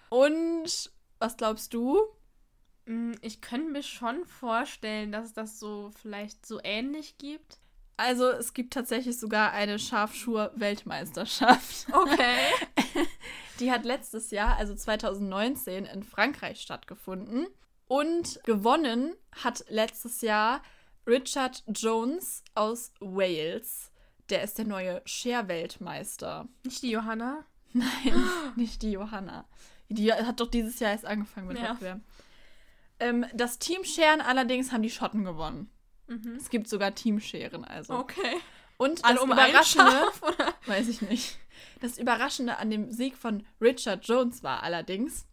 [0.09, 1.99] Und was glaubst du?
[2.85, 7.59] Mm, Ich könnte mir schon vorstellen, dass es das so vielleicht so ähnlich gibt.
[7.97, 11.87] Also es gibt tatsächlich sogar eine Schafschur-Weltmeisterschaft.
[11.91, 12.37] Okay.
[13.59, 17.47] Die hat letztes Jahr, also 2019, in Frankreich stattgefunden.
[17.87, 19.13] Und gewonnen
[19.43, 20.61] hat letztes Jahr
[21.07, 23.91] Richard Jones aus Wales.
[24.29, 26.47] Der ist der neue Scher-Weltmeister.
[26.63, 27.45] Nicht die Johanna.
[27.73, 28.23] Nein,
[28.55, 29.45] nicht die Johanna.
[29.89, 31.69] Die hat doch dieses Jahr erst angefangen mit Ja.
[31.71, 31.99] Wettbewerb.
[32.99, 35.69] Ähm, das Team Scheren allerdings haben die Schotten gewonnen.
[36.07, 36.35] Mhm.
[36.37, 37.93] Es gibt sogar Teamscheren also.
[37.95, 38.37] Okay.
[38.77, 40.21] Und Alle das um ein Überraschende, Schaf,
[40.67, 41.37] weiß ich nicht.
[41.81, 45.25] Das Überraschende an dem Sieg von Richard Jones war allerdings,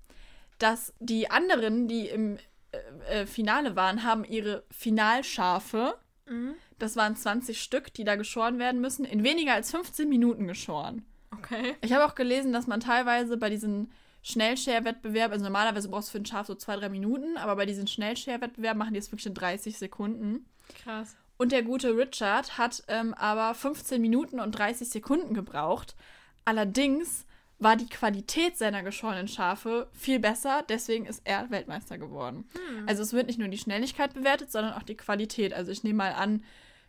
[0.58, 2.38] dass die anderen, die im
[2.70, 6.54] äh, äh, Finale waren, haben ihre Finalschafe, Mhm.
[6.78, 11.04] das waren 20 Stück, die da geschoren werden müssen, in weniger als 15 Minuten geschoren.
[11.32, 11.74] Okay.
[11.80, 13.90] Ich habe auch gelesen, dass man teilweise bei diesen
[14.22, 17.86] Schnellshare-Wettbewerben, also normalerweise brauchst du für ein Schaf so zwei, drei Minuten, aber bei diesen
[17.86, 20.46] Schnellshare-Wettbewerben machen die es wirklich in 30 Sekunden.
[20.82, 21.16] Krass.
[21.38, 25.96] Und der gute Richard hat ähm, aber 15 Minuten und 30 Sekunden gebraucht.
[26.44, 27.26] Allerdings
[27.58, 32.48] war die Qualität seiner geschorenen Schafe viel besser, deswegen ist er Weltmeister geworden.
[32.54, 32.88] Hm.
[32.88, 35.52] Also es wird nicht nur die Schnelligkeit bewertet, sondern auch die Qualität.
[35.54, 36.44] Also ich nehme mal an,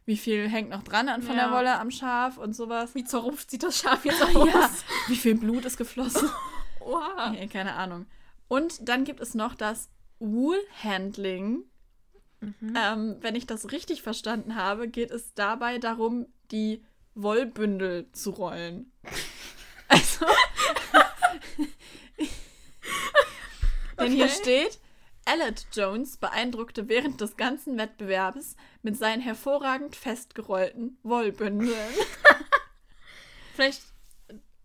[0.06, 1.48] wie viel hängt noch dran an von Ja.
[1.48, 2.94] der Wolle am Schaf und sowas.
[2.96, 4.48] Wie zerrupft sieht das Schaf jetzt aus?
[4.48, 4.70] Ja,
[5.08, 6.30] wie viel Blut ist geflossen.
[6.86, 7.30] Oha.
[7.32, 8.06] Nee, keine Ahnung.
[8.48, 11.64] Und dann gibt es noch das Wool Handling.
[12.42, 12.74] Mhm.
[12.78, 16.84] Ähm, wenn ich das richtig verstanden habe, geht es dabei darum, die
[17.16, 18.92] Wollbündel zu rollen.
[19.90, 20.26] Also.
[24.00, 24.34] Denn hier Okay.
[24.42, 24.80] steht,
[25.26, 31.94] Elliot Jones beeindruckte während des ganzen Wettbewerbs mit seinen hervorragend festgerollten Wollbündeln.
[33.56, 33.84] Vielleicht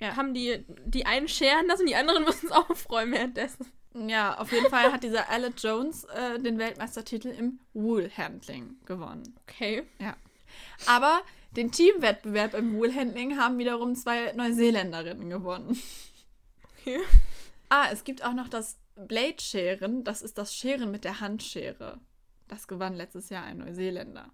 [0.00, 0.16] Ja.
[0.16, 3.66] haben die die einen scheren das und die anderen müssen es aufräumen währenddessen.
[3.94, 9.34] Ja, auf jeden Fall hat dieser Elliot Jones äh, den Weltmeistertitel im Wool Handling gewonnen.
[9.42, 9.84] Okay.
[10.86, 11.20] Aber
[11.52, 15.80] den Teamwettbewerb im Wool Handling haben wiederum zwei Neuseeländerinnen gewonnen.
[16.80, 17.00] Okay.
[17.70, 20.04] Ah, es gibt auch noch das Blade Scheren.
[20.04, 21.98] Das ist das Scheren mit der Handschere.
[22.46, 24.30] Das gewann letztes Jahr ein Neuseeländer.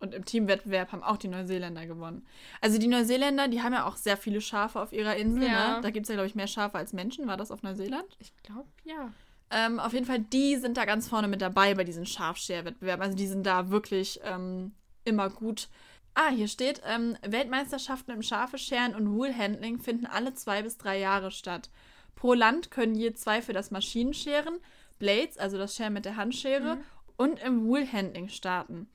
[0.00, 2.26] Und im Teamwettbewerb haben auch die Neuseeländer gewonnen.
[2.62, 5.44] Also die Neuseeländer, die haben ja auch sehr viele Schafe auf ihrer Insel.
[5.44, 5.76] Ja.
[5.76, 5.80] Ne?
[5.82, 7.26] Da gibt es ja, glaube ich, mehr Schafe als Menschen.
[7.26, 8.16] War das auf Neuseeland?
[8.18, 9.12] Ich glaube, ja.
[9.50, 13.02] Ähm, auf jeden Fall, die sind da ganz vorne mit dabei bei diesen Schafscher-Wettbewerben.
[13.02, 14.72] Also die sind da wirklich ähm,
[15.04, 15.68] immer gut.
[16.14, 21.30] Ah, hier steht, ähm, Weltmeisterschaften im Schafescheren und Woolhandling finden alle zwei bis drei Jahre
[21.30, 21.70] statt.
[22.14, 24.58] Pro Land können je zwei für das Maschinenscheren,
[24.98, 26.78] Blades, also das Scheren mit der Handschere,
[27.16, 28.88] und im Woolhandling starten.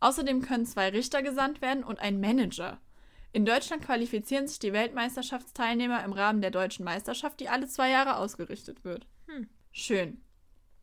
[0.00, 2.80] Außerdem können zwei Richter gesandt werden und ein Manager.
[3.32, 8.16] In Deutschland qualifizieren sich die Weltmeisterschaftsteilnehmer im Rahmen der deutschen Meisterschaft, die alle zwei Jahre
[8.16, 9.06] ausgerichtet wird.
[9.28, 9.48] Hm.
[9.72, 10.20] Schön.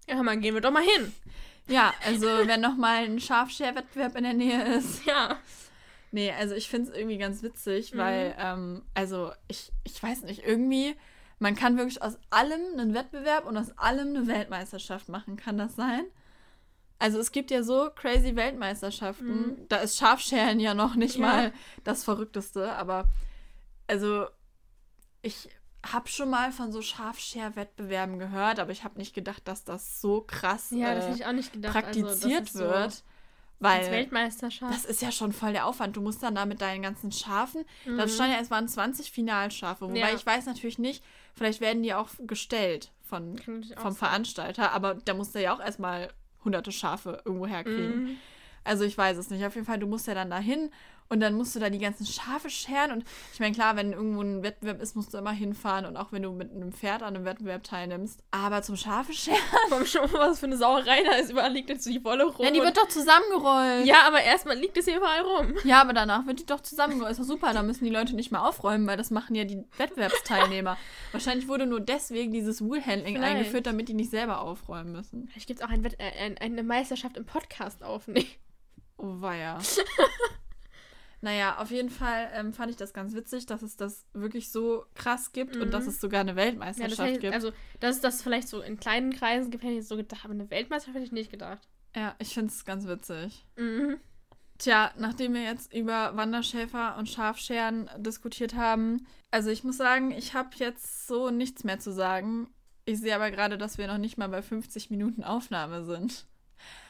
[0.07, 1.11] Ja, mal, gehen wir doch mal hin.
[1.67, 5.05] Ja, also wenn noch mal ein Schafscher-Wettbewerb in der Nähe ist.
[5.05, 5.37] Ja.
[6.11, 7.97] Nee, also ich finde es irgendwie ganz witzig, Mhm.
[7.97, 10.95] weil, ähm, also ich, ich weiß nicht, irgendwie,
[11.39, 15.35] man kann wirklich aus allem einen Wettbewerb und aus allem eine Weltmeisterschaft machen.
[15.35, 16.05] Kann das sein?
[16.99, 19.27] Also es gibt ja so crazy Weltmeisterschaften.
[19.47, 19.67] Mhm.
[19.69, 21.21] Da ist Schafscheren ja noch nicht Ja.
[21.21, 23.05] mal das Verrückteste, aber
[23.87, 24.25] also
[25.21, 25.49] ich
[25.85, 30.21] habe schon mal von so Schafscher-Wettbewerben gehört, aber ich habe nicht gedacht, dass das so
[30.21, 31.73] krass Ja, das äh, gedacht.
[31.73, 32.91] praktiziert also, das ist wird.
[32.93, 33.03] So
[33.59, 34.71] weil Weltmeisterschaft.
[34.71, 35.95] das ist ja schon voll der Aufwand.
[35.97, 37.65] Du musst dann da mit deinen ganzen Schafen.
[37.85, 37.97] Mhm.
[37.97, 39.85] Da stand ja, es waren 20 Finalschafe.
[39.85, 40.13] Wobei Ja.
[40.13, 43.93] ich weiß natürlich nicht, vielleicht werden die auch gestellt von, vom sein.
[43.95, 46.09] Veranstalter, aber da musst du ja auch erstmal
[46.47, 48.03] hunderte Schafe irgendwo herkriegen.
[48.03, 48.15] Mhm.
[48.63, 49.45] Also ich weiß es nicht.
[49.45, 50.71] Auf jeden Fall, du musst ja dann dahin
[51.09, 52.91] Und dann musst du da die ganzen Schafe scheren.
[52.91, 55.85] Und ich meine, klar, wenn irgendwo ein Wettbewerb ist, musst du immer hinfahren.
[55.85, 58.23] Und auch wenn du mit einem Pferd an einem Wettbewerb teilnimmst.
[58.31, 59.37] Aber zum Schafe scheren.
[59.69, 61.31] Komm schon, was für eine Sauerei da ist.
[61.31, 62.45] Überall liegt jetzt die Wolle rum.
[62.45, 63.85] Ja, die wird doch zusammengerollt.
[63.85, 65.53] ja, aber erstmal liegt es hier überall rum.
[65.63, 67.11] Ja, aber danach wird die doch zusammengerollt.
[67.11, 67.53] Ist doch super.
[67.53, 70.77] Da müssen die Leute nicht mehr aufräumen, weil das machen ja die Wettbewerbsteilnehmer.
[71.13, 73.35] Wahrscheinlich wurde nur deswegen dieses Woolhandling Vielleicht.
[73.37, 75.27] eingeführt, damit die nicht selber aufräumen müssen.
[75.29, 78.27] Vielleicht gibt es auch ein äh, ein, eine Meisterschaft im Podcast aufnehmen.
[78.97, 79.59] Oh, weia.
[81.21, 84.85] naja, auf jeden Fall ähm, fand ich das ganz witzig, dass es das wirklich so
[84.93, 85.71] krass gibt und Mhm.
[85.71, 87.33] dass es sogar eine Ja, Weltmeisterschaft hätte ich, gibt.
[87.33, 90.33] also, dass es das vielleicht so in kleinen Kreisen gibt, hätte ich so gedacht, aber
[90.33, 91.67] eine Weltmeisterschaft hätte ich nicht gedacht.
[91.95, 93.45] ja, ich finde es ganz witzig.
[93.55, 93.97] Mhm.
[94.59, 100.33] Tja, nachdem wir jetzt über Wanderschäfer und Schafscheren diskutiert haben, also ich muss sagen, ich
[100.33, 102.49] habe jetzt so nichts mehr zu sagen.
[102.85, 106.25] Ich sehe aber gerade, dass wir noch nicht mal bei 50 Minuten Aufnahme sind.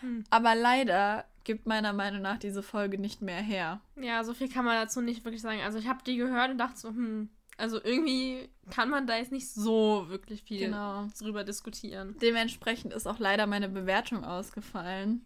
[0.01, 0.23] Hm.
[0.29, 3.81] Aber leider gibt meiner Meinung nach diese Folge nicht mehr her.
[3.95, 5.61] Ja, so viel kann man dazu nicht wirklich sagen.
[5.63, 9.31] Also ich habe die gehört und dachte so, hm, also irgendwie kann man da jetzt
[9.31, 11.07] nicht so wirklich viel Genau.
[11.19, 12.15] drüber diskutieren.
[12.21, 15.25] Dementsprechend ist auch leider meine Bewertung ausgefallen.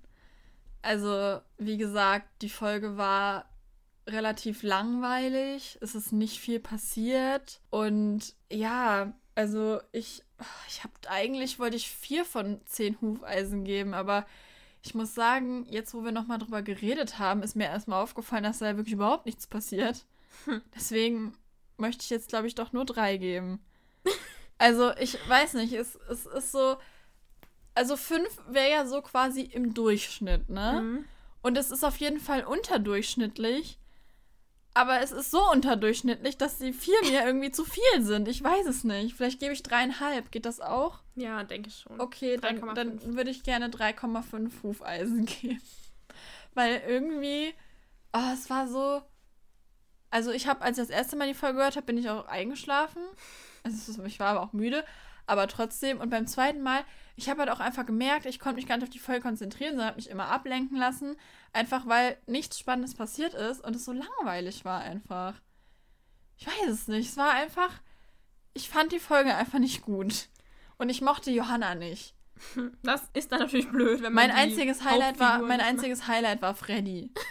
[0.83, 3.49] Also, wie gesagt, die Folge war
[4.07, 5.77] relativ langweilig.
[5.81, 7.61] Es ist nicht viel passiert.
[7.69, 10.23] Und ja, also ich,
[10.67, 14.25] ich habe eigentlich wollte ich vier von zehn Hufeisen geben, aber
[14.83, 18.59] ich muss sagen, jetzt wo wir nochmal drüber geredet haben, ist mir erstmal aufgefallen, dass
[18.59, 20.05] da wirklich überhaupt nichts passiert.
[20.45, 20.61] Hm.
[20.75, 21.33] Deswegen
[21.77, 23.59] möchte ich jetzt, glaube ich, doch nur drei geben.
[24.57, 26.77] Also, ich weiß nicht, es, es ist so.
[27.73, 30.81] Also, fünf wäre ja so quasi im Durchschnitt, ne?
[30.83, 31.05] Mhm.
[31.41, 33.79] Und es ist auf jeden Fall unterdurchschnittlich.
[34.73, 38.27] Aber es ist so unterdurchschnittlich, dass die vier mir irgendwie zu viel sind.
[38.29, 39.15] Ich weiß es nicht.
[39.15, 40.31] Vielleicht gebe ich dreieinhalb.
[40.31, 40.99] Geht das auch?
[41.15, 41.99] Ja, denke ich schon.
[41.99, 42.73] Okay, dann, 3,5.
[42.73, 45.61] dann würde ich gerne 3,5 Hufeisen geben.
[46.53, 47.53] Weil irgendwie,
[48.13, 49.01] oh, es war so.
[50.09, 52.27] Also ich habe, als ich das erste Mal die Folge gehört habe, bin ich auch
[52.27, 53.01] eingeschlafen.
[53.63, 54.85] Also ich war aber auch müde.
[55.27, 56.83] Aber trotzdem, und beim zweiten Mal,
[57.15, 59.71] ich habe halt auch einfach gemerkt, ich konnte mich gar nicht auf die Folge konzentrieren,
[59.71, 61.15] sondern habe mich immer ablenken lassen.
[61.53, 65.35] Einfach weil nichts Spannendes passiert ist und es so langweilig war einfach.
[66.37, 67.09] Ich weiß es nicht.
[67.09, 67.81] Es war einfach.
[68.53, 70.29] Ich fand die Folge einfach nicht gut.
[70.77, 72.15] Und ich mochte Johanna nicht.
[72.83, 76.55] Das ist dann natürlich blöd, wenn man Mein einziges Highlight war, mein einziges Highlight war
[76.55, 77.11] Freddy.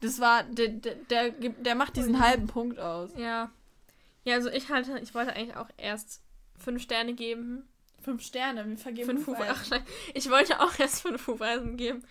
[0.00, 3.10] Das war, der, der, der, macht diesen halben Punkt aus.
[3.16, 3.52] Ja.
[4.24, 6.22] Ja, also ich halte, ich wollte eigentlich auch erst
[6.58, 7.68] fünf Sterne geben.
[8.00, 9.70] Fünf Sterne, wir vergeben Fünf Huf Hufeisen.
[9.70, 9.82] Nein.
[10.14, 12.02] Ich wollte auch erst fünf Hufeisen geben.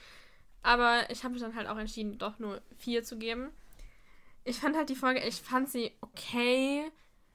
[0.64, 3.50] Aber ich habe mich dann halt auch entschieden, doch nur vier zu geben.
[4.44, 6.84] Ich fand halt die Folge, ich fand sie okay,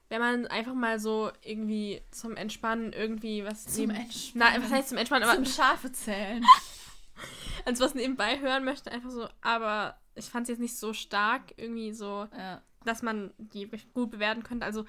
[0.09, 4.53] wenn man einfach mal so irgendwie zum Entspannen irgendwie was Zum neben- Entspannen.
[4.53, 5.23] Nein, was heißt zum Entspannen?
[5.27, 6.45] Aber Zum Schafe zählen.
[7.65, 9.27] als was nebenbei hören möchte, einfach so.
[9.41, 12.61] Aber ich fand sie jetzt nicht so stark, irgendwie so, Ja.
[12.85, 14.65] dass man die gut bewerten könnte.
[14.65, 14.85] Also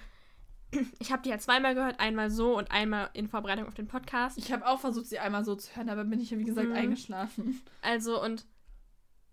[0.98, 4.36] ich habe die halt zweimal gehört, einmal so und einmal in Vorbereitung auf den Podcast.
[4.38, 6.68] Ich habe auch versucht, sie einmal so zu hören, aber bin ich ja, wie gesagt,
[6.68, 6.74] Mhm.
[6.74, 7.62] eingeschlafen.
[7.82, 8.46] Also, und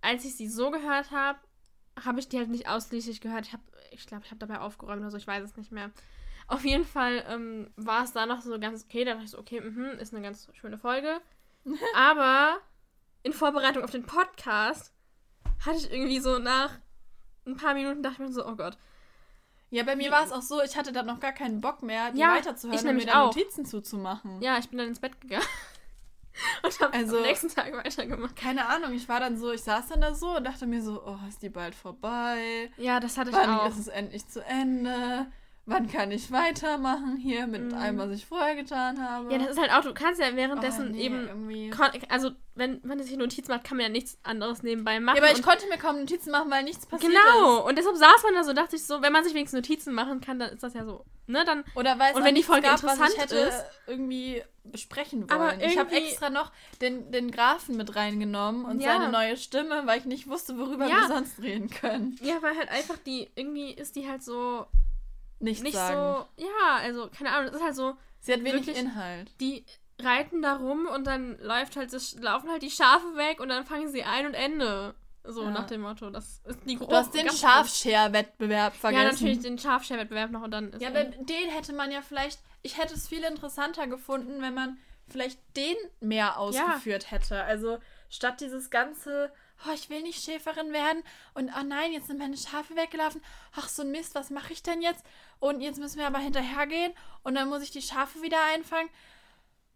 [0.02, 1.40] als ich sie so gehört habe,
[2.04, 3.48] habe ich die halt nicht ausschließlich gehört.
[3.48, 5.92] Ich habe, ich glaube, ich habe dabei aufgeräumt oder so, ich weiß es nicht mehr.
[6.48, 9.04] Auf jeden Fall ähm, war es da noch so ganz okay.
[9.04, 11.20] Da dachte ich so, okay, mhm, ist eine ganz schöne Folge.
[11.96, 12.58] Aber
[13.24, 14.94] in Vorbereitung auf den Podcast
[15.66, 16.72] hatte ich irgendwie so nach
[17.48, 18.78] ein paar Minuten dachte ich mir so, oh Gott.
[19.76, 22.12] Ja, bei mir war es auch so, ich hatte dann noch gar keinen Bock mehr,
[22.12, 23.26] die Ja, weiterzuhören ich und mir auch.
[23.36, 24.42] Notizen zuzumachen.
[24.42, 25.44] Ja, ich bin dann ins Bett gegangen.
[26.64, 28.36] Und habe Also- am nächsten Tag weitergemacht.
[28.36, 31.02] Keine Ahnung, ich war dann so, ich saß dann da so und dachte mir so,
[31.06, 32.70] oh, ist die bald vorbei?
[32.78, 33.70] Ja, das hatte ich Wann auch.
[33.70, 35.28] ist es endlich zu Ende?
[35.68, 37.74] Wann kann ich weitermachen hier mit Mhm.
[37.74, 39.32] allem, was ich vorher getan habe?
[39.32, 41.72] Ja, das ist halt auch, du kannst ja oh, währenddessen nee, eben irgendwie.
[42.10, 45.18] Also, wenn man sich Notiz macht, kann man ja nichts anderes nebenbei machen.
[45.18, 47.66] Ja, aber ich konnte mir kaum Notizen machen, weil nichts passiert Genau, ist.
[47.66, 50.22] und deshalb saß man da so, dachte ich so, wenn man sich wenigstens Notizen machen
[50.22, 52.48] kann, dann ist das ja so, ne, dann, Oder weil es Und wenn die nichts
[52.48, 55.32] Folge gab, was interessant ich hätte ist- irgendwie besprechen wollen.
[55.42, 56.52] Aber ich habe extra noch
[56.82, 58.94] den, den Grafen mit reingenommen und Ja.
[59.00, 61.02] seine neue Stimme, weil ich nicht wusste, worüber Ja.
[61.02, 62.16] wir sonst reden können.
[62.22, 64.66] ja, weil halt einfach die, irgendwie ist die halt so,
[65.46, 66.26] Nichts nicht sagen.
[66.38, 69.32] so, ja, also, keine Ahnung, es ist halt so, Sie hat wenig wirklich- Inhalt.
[69.40, 69.66] die
[70.02, 73.90] reiten da rum und dann läuft halt laufen halt die Schafe weg und dann fangen
[73.90, 74.94] sie ein und Ende.
[75.28, 75.50] So Ja.
[75.52, 79.04] nach dem Motto, das ist die Du hast den Schafscher-Wettbewerb vergessen.
[79.06, 82.40] Ja, natürlich den Schafscherwettbewerb noch und dann ist Ja, aber den hätte man ja vielleicht.
[82.62, 84.78] Ich hätte es viel interessanter gefunden, wenn man
[85.08, 87.44] vielleicht den mehr ausgeführt hätte.
[87.44, 87.78] Also
[88.10, 89.32] statt dieses ganze,
[89.68, 91.04] oh, ich will nicht Schäferin werden
[91.34, 93.22] und oh nein, jetzt sind meine Schafe weggelaufen.
[93.56, 95.04] Ach, so ein Mist, was mache ich denn jetzt?
[95.40, 96.94] Und jetzt müssen wir aber hinterhergehen
[97.24, 98.90] und dann muss ich die Schafe wieder einfangen.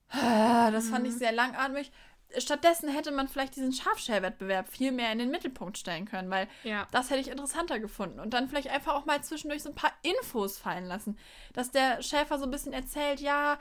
[0.09, 1.91] Ah, Das fand ich sehr langatmig.
[2.38, 6.88] stattdessen hätte man vielleicht diesen Schafscherwettbewerb viel mehr in den Mittelpunkt stellen können, weil Ja.
[6.91, 8.19] das hätte ich interessanter gefunden.
[8.19, 11.17] Und dann vielleicht einfach auch mal zwischendurch so ein paar Infos fallen lassen.
[11.53, 13.57] Dass der Schäfer so ein bisschen erzählt, ja,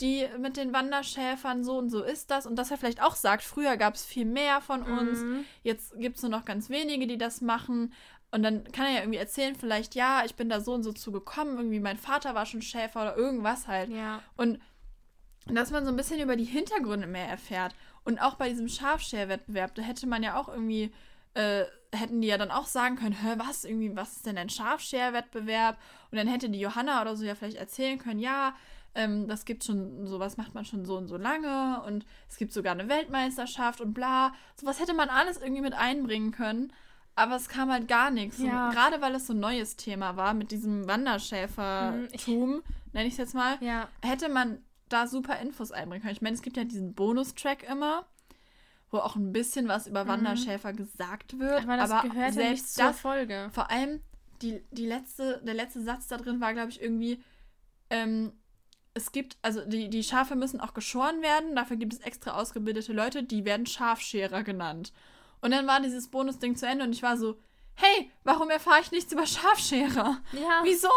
[0.00, 2.46] die mit den Wanderschäfern so und so ist das.
[2.46, 5.44] Und dass er vielleicht auch sagt, früher gab es viel mehr von uns, Mhm.
[5.62, 7.92] jetzt gibt es nur noch ganz wenige, die das machen.
[8.30, 10.92] Und dann kann er ja irgendwie erzählen, vielleicht, ja, ich bin da so und so
[10.92, 13.90] zu gekommen, irgendwie mein Vater war schon Schäfer oder irgendwas halt.
[13.90, 14.22] Ja.
[14.36, 14.58] Und
[15.46, 17.74] dass man so ein bisschen über die Hintergründe mehr erfährt.
[18.04, 20.92] Und auch bei diesem Schafscherwettbewerb, da hätte man ja auch irgendwie,
[21.34, 24.48] äh, hätten die ja dann auch sagen können, hä, was, irgendwie, was ist denn ein
[24.48, 25.78] Schafscherwettbewerb?
[26.10, 28.54] Und dann hätte die Johanna oder so ja vielleicht erzählen können, ja,
[28.94, 32.52] ähm, das gibt schon, sowas macht man schon so und so lange und es gibt
[32.52, 34.32] sogar eine Weltmeisterschaft und bla.
[34.60, 36.72] Sowas hätte man alles irgendwie mit einbringen können.
[37.14, 38.38] Aber es kam halt gar nichts.
[38.38, 38.68] Ja.
[38.68, 42.62] Und gerade weil es so ein neues Thema war mit diesem Wanderschäfertum,
[42.92, 43.88] nenne ich es jetzt mal, Ja.
[44.02, 46.14] hätte man da super Infos einbringen können.
[46.14, 48.06] Ich meine, es gibt ja diesen Bonustrack immer,
[48.90, 51.64] wo auch ein bisschen was über Wanderschäfer gesagt wird.
[51.64, 51.70] Mhm.
[51.70, 53.50] Aber das gehört ja nicht selbst zur das, Folge.
[53.52, 54.00] vor allem
[54.42, 57.22] die, die letzte, der letzte Satz da drin war, glaube ich, irgendwie,
[57.90, 58.32] ähm,
[58.94, 62.92] es gibt, also die, die Schafe müssen auch geschoren werden, dafür gibt es extra ausgebildete
[62.92, 64.92] Leute, die werden Schafscherer genannt.
[65.40, 67.38] Und dann war dieses Bonusding zu Ende und ich war so,
[67.74, 70.18] hey, warum erfahre ich nichts über Schafscherer?
[70.32, 70.60] Ja.
[70.62, 70.88] Wieso?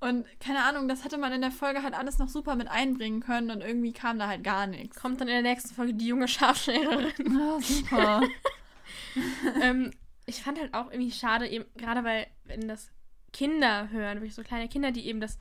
[0.00, 3.20] Und keine Ahnung, das hätte man in der Folge halt alles noch super mit einbringen
[3.20, 5.00] können und irgendwie kam da halt gar nichts.
[5.00, 7.40] Kommt dann in der nächsten Folge die junge Schafschererin.
[7.40, 8.22] Ah, super.
[9.62, 9.92] ähm,
[10.26, 12.90] ich fand halt auch irgendwie schade, eben, gerade weil, wenn das
[13.32, 15.38] Kinder hören, wirklich so kleine Kinder, die eben das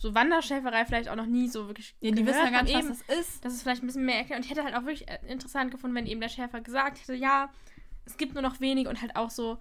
[0.00, 2.88] so Wanderschäferei vielleicht auch noch nie so wirklich ja, die wissen ja gar nicht, haben,
[2.88, 3.44] was eben, das ist.
[3.44, 4.38] dass es vielleicht ein bisschen mehr erklärt.
[4.38, 7.14] Und ich hätte halt auch wirklich äh, interessant gefunden, wenn eben der Schäfer gesagt hätte,
[7.14, 7.52] ja,
[8.06, 9.58] es gibt nur noch wenig und halt auch so,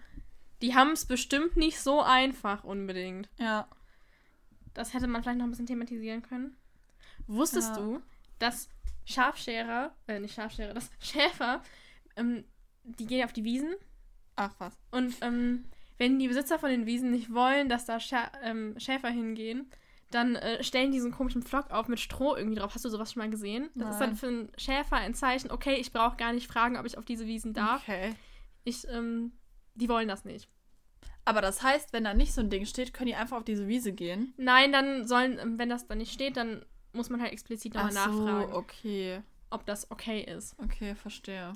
[0.61, 3.27] die haben es bestimmt nicht so einfach unbedingt.
[3.37, 3.67] Ja.
[4.73, 6.55] Das hätte man vielleicht noch ein bisschen thematisieren können.
[7.27, 7.81] Wusstest Ja.
[7.81, 8.01] du,
[8.39, 8.69] dass
[9.03, 11.61] Schafscherer, äh, nicht Schafscherer, dass Schäfer,
[12.15, 12.45] ähm,
[12.83, 13.73] die gehen auf die Wiesen
[14.37, 14.79] Ach was.
[14.91, 15.65] und ähm,
[15.97, 19.69] wenn die Besitzer von den Wiesen nicht wollen, dass da Scha ähm, Schäfer hingehen,
[20.11, 22.73] dann äh, stellen die so einen komischen Flock auf mit Stroh irgendwie drauf.
[22.73, 23.69] Hast du sowas schon mal gesehen?
[23.75, 24.17] Das ist dann Nein.
[24.17, 27.25] für einen Schäfer ein Zeichen, okay, ich brauche gar nicht fragen, ob ich auf diese
[27.25, 27.83] Wiesen darf.
[27.83, 28.15] Okay.
[28.63, 29.33] Ich, ähm,
[29.75, 30.49] die wollen das nicht.
[31.25, 33.67] Aber das heißt, wenn da nicht so ein Ding steht, können die einfach auf diese
[33.67, 34.33] Wiese gehen.
[34.37, 37.93] Nein, dann sollen, ähm, wenn das dann nicht steht, dann muss man halt explizit nochmal
[37.95, 39.21] Ach so, nachfragen, okay.
[39.51, 40.55] ob das okay ist.
[40.57, 41.53] Okay, verstehe.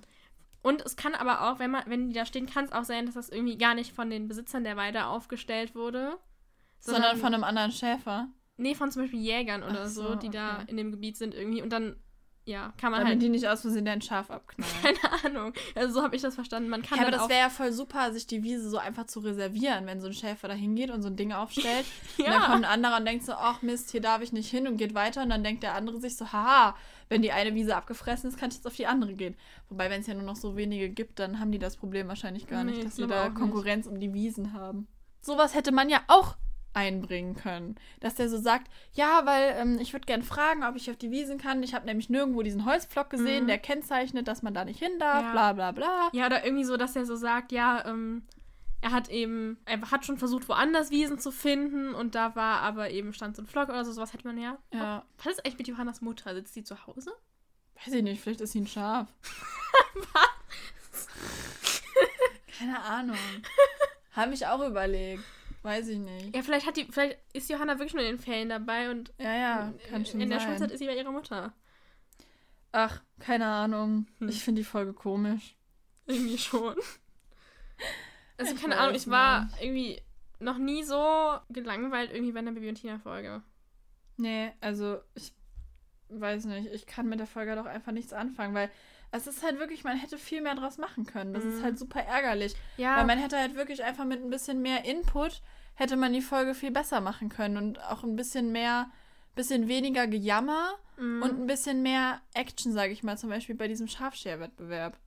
[0.61, 3.05] Und es kann aber auch, wenn man, wenn die da stehen, kann es auch sein,
[3.05, 6.17] dass das irgendwie gar nicht von den Besitzern der Weide aufgestellt wurde.
[6.79, 8.27] Sondern von einem anderen Schäfer.
[8.57, 10.65] Nee, von zum Beispiel Jägern oder so, so, die da okay.
[10.67, 11.61] in dem Gebiet sind irgendwie.
[11.63, 11.95] Und dann,
[12.45, 13.21] ja, kann man Damit halt.
[13.23, 14.73] die nicht aus Versehen dein Schaf abknallen.
[14.83, 15.53] Keine Ahnung.
[15.75, 16.69] Also so habe ich das verstanden.
[16.69, 19.05] Man kann Ja, aber dann das wäre ja voll super, sich die Wiese so einfach
[19.07, 21.85] zu reservieren, wenn so ein Schäfer da hingeht und so ein Ding aufstellt.
[22.19, 22.39] Und dann Ja.
[22.41, 24.93] kommt ein anderer und denkt so, ach Mist, hier darf ich nicht hin und geht
[24.93, 25.23] weiter.
[25.23, 26.75] Und dann denkt der andere sich so, haha,
[27.09, 29.35] wenn die eine Wiese abgefressen ist, kann ich jetzt auf die andere gehen.
[29.69, 32.45] Wobei, wenn es ja nur noch so wenige gibt, dann haben die das Problem wahrscheinlich
[32.45, 33.39] gar Nee, nicht, ich dass sie da auch nicht.
[33.39, 34.87] Konkurrenz um die Wiesen haben.
[35.21, 36.35] Sowas hätte man ja auch
[36.73, 37.75] einbringen können.
[37.99, 41.11] Dass der so sagt, ja, weil ähm, ich würde gern fragen, ob ich auf die
[41.11, 41.63] Wiesen kann.
[41.63, 43.47] Ich habe nämlich nirgendwo diesen Holzpflock gesehen, Mhm.
[43.47, 45.31] der kennzeichnet, dass man da nicht hin darf, Ja.
[45.31, 46.09] bla bla bla.
[46.13, 48.23] Ja, oder irgendwie so, dass er so sagt, ja, ähm,
[48.81, 52.89] er hat eben, er hat schon versucht, woanders Wiesen zu finden und da war aber
[52.89, 54.57] eben stand so ein Flock oder so, sowas hätte man ja.
[54.73, 55.05] Ja.
[55.23, 56.33] Was ist eigentlich mit Johannas Mutter?
[56.35, 57.11] Sitzt die zu Hause?
[57.85, 59.07] Weiß ich nicht, vielleicht ist sie ein Schaf.
[62.59, 63.17] Keine Ahnung.
[64.13, 65.23] Habe ich auch überlegt.
[65.63, 66.35] Weiß ich nicht.
[66.35, 69.33] Ja, vielleicht hat die, vielleicht ist Johanna wirklich nur in den Ferien dabei und Ja,
[69.33, 70.49] ja, kann schon in der sein.
[70.49, 71.53] Schulzeit ist sie bei ihrer Mutter.
[72.73, 74.07] Ach, keine Ahnung.
[74.19, 74.29] Hm.
[74.29, 75.55] Ich finde die Folge komisch.
[76.05, 76.75] Irgendwie schon.
[78.37, 80.01] Also, Ich keine Ahnung, ich war irgendwie
[80.39, 83.41] noch nie so gelangweilt irgendwie bei einer Bibi und Tina-Folge.
[84.17, 85.31] Nee, also ich
[86.09, 86.67] weiß nicht.
[86.73, 88.69] Ich kann mit der Folge doch einfach nichts anfangen, weil
[89.15, 91.33] es ist halt wirklich, man hätte viel mehr draus machen können.
[91.33, 91.63] Das ist Mhm.
[91.63, 92.55] halt super ärgerlich.
[92.77, 95.41] Ja, Weil man hätte halt wirklich einfach mit ein bisschen mehr Input
[95.75, 98.91] hätte man die Folge viel besser machen können und auch ein bisschen mehr,
[99.35, 101.21] bisschen weniger Gejammer mhm.
[101.23, 104.97] und ein bisschen mehr Action, sage ich mal, zum Beispiel bei diesem Schafscherwettbewerb.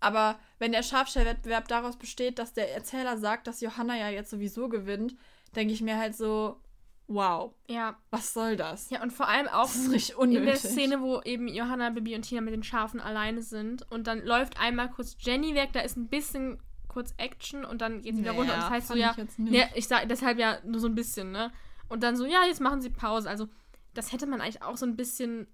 [0.00, 4.68] Aber wenn der Schafscherwettbewerb daraus besteht, dass der Erzähler sagt, dass Johanna ja jetzt sowieso
[4.68, 5.14] gewinnt,
[5.56, 6.60] denke ich mir halt so,
[7.06, 7.96] wow, ja.
[8.10, 8.90] was soll das?
[8.90, 10.56] Ja, und vor allem auch in der.
[10.56, 14.58] Szene, wo eben Johanna, Bibi und Tina mit den Schafen alleine sind und dann läuft
[14.60, 18.32] einmal kurz Jenny weg, da ist ein bisschen kurz Action und dann geht sie wieder
[18.32, 19.54] runter und das heißt so, ja, ich jetzt nicht.
[19.54, 21.50] ja, ich sag deshalb ja nur so ein bisschen, ne?
[21.88, 23.28] Und dann so, ja, jetzt machen sie Pause.
[23.28, 23.48] Also,
[23.94, 25.46] das hätte man eigentlich auch so ein bisschen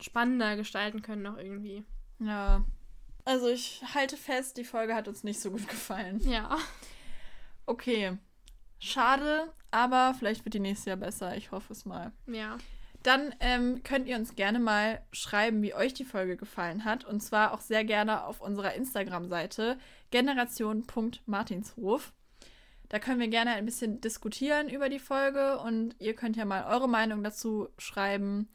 [0.00, 1.84] spannender gestalten können noch irgendwie.
[2.18, 2.64] Ja.
[3.24, 6.20] Also ich halte fest, die Folge hat uns nicht so gut gefallen.
[6.28, 6.58] Ja.
[7.66, 8.18] Okay.
[8.84, 11.36] Schade, aber vielleicht wird die nächste ja besser.
[11.36, 12.10] Ich hoffe es mal.
[12.26, 12.58] Ja.
[13.04, 17.04] Dann ähm, könnt ihr uns gerne mal schreiben, wie euch die Folge gefallen hat.
[17.04, 19.78] Und zwar auch sehr gerne auf unserer Instagram-Seite
[20.10, 22.12] generation.martinshof.
[22.88, 26.66] Da können wir gerne ein bisschen diskutieren über die Folge und ihr könnt ja mal
[26.66, 28.48] eure Meinung dazu schreiben.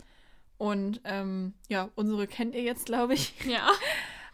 [0.58, 3.34] Und ähm, ja, unsere kennt ihr jetzt, glaube ich.
[3.46, 3.70] Ja.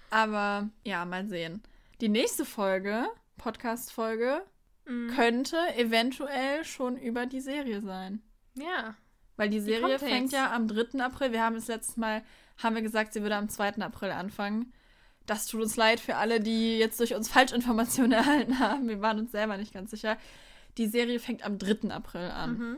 [0.10, 1.62] Aber ja, mal sehen.
[2.02, 3.06] Die nächste Folge,
[3.38, 4.44] Podcast-Folge,
[4.86, 5.12] Mhm.
[5.16, 8.22] könnte eventuell schon über die Serie sein.
[8.56, 8.96] Ja.
[9.36, 11.00] Weil die Serie kommt fängt ja am 3.
[11.04, 11.32] April.
[11.32, 12.24] Wir haben es letztes Mal,
[12.62, 13.76] haben wir gesagt, sie würde am 2.
[13.82, 14.72] April anfangen.
[15.26, 18.88] Das tut uns leid für alle, die jetzt durch uns Falschinformationen erhalten haben.
[18.88, 20.18] Wir waren uns selber nicht ganz sicher.
[20.78, 21.90] Die Serie fängt am 3.
[21.90, 22.58] April an.
[22.58, 22.78] Mhm.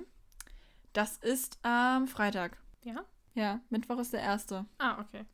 [0.94, 2.58] Das ist am Freitag.
[2.84, 3.04] Ja.
[3.34, 4.66] Ja, Mittwoch ist der erste.
[4.78, 5.26] Ah, okay.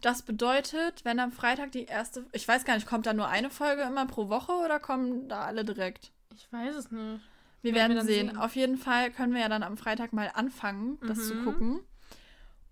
[0.00, 2.26] Das bedeutet, wenn am Freitag die erste.
[2.32, 5.44] Ich weiß gar nicht, kommt da nur eine Folge immer pro Woche oder kommen da
[5.44, 6.12] alle direkt?
[6.34, 7.20] Ich weiß es nicht.
[7.62, 8.28] Wir Werden werden wir sehen.
[8.28, 8.36] sehen.
[8.38, 11.44] Auf jeden Fall können wir ja dann am Freitag mal anfangen, das zu Mhm.
[11.44, 11.80] gucken.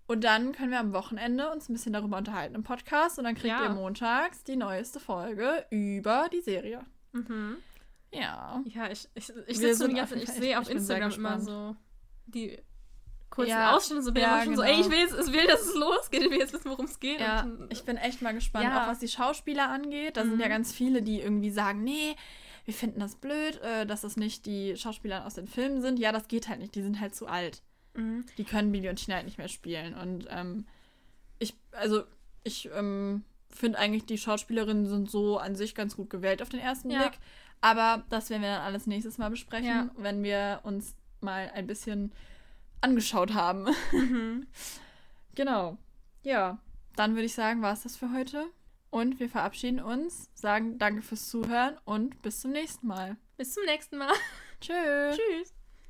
[0.07, 3.17] Und dann können wir am Wochenende uns ein bisschen darüber unterhalten im Podcast.
[3.17, 3.63] Und dann kriegt Ja.
[3.63, 6.81] ihr montags die neueste Folge über die Serie.
[7.11, 7.57] Mhm.
[8.11, 8.61] Ja.
[8.65, 11.75] Ja, ich, ich, ich ich sehe auf Instagram immer so
[12.27, 12.59] die
[13.29, 14.73] kurzen Ja, Ausschnitte, so bin ja, schon so, genau.
[14.73, 16.99] ey, ich will, jetzt, ich will, dass es losgeht, ich will jetzt wissen, worum es
[16.99, 17.19] geht.
[17.19, 18.83] Ja, Und, ich bin echt mal gespannt, Ja.
[18.83, 20.17] auch was die Schauspieler angeht.
[20.17, 20.51] Da sind ja Mhm.
[20.51, 22.15] ganz viele, die irgendwie sagen, nee,
[22.65, 25.99] wir finden das blöd, äh, dass das nicht die Schauspieler aus den Filmen sind.
[25.99, 27.61] Ja, das geht halt nicht, die sind halt zu alt.
[27.93, 28.25] Mhm.
[28.37, 29.93] Die können Billy und Tina halt nicht mehr spielen.
[29.95, 30.65] Und ähm,
[31.39, 32.03] ich, also,
[32.43, 36.59] ich ähm, finde eigentlich, die Schauspielerinnen sind so an sich ganz gut gewählt auf den
[36.59, 37.01] ersten Ja.
[37.03, 37.19] Blick.
[37.61, 42.11] Aber das werden wir dann alles nächstes Mal besprechen, wenn wir uns mal ein bisschen
[42.81, 43.67] angeschaut haben.
[43.91, 44.47] Mhm.
[45.35, 45.77] genau.
[46.23, 46.59] Ja,
[46.95, 48.45] dann würde ich sagen, war es das für heute.
[48.89, 53.17] Und wir verabschieden uns, sagen danke fürs Zuhören und bis zum nächsten Mal.
[53.37, 54.13] Bis zum nächsten Mal.
[54.61, 55.17] Tschüss.
[55.17, 55.54] Tschüss.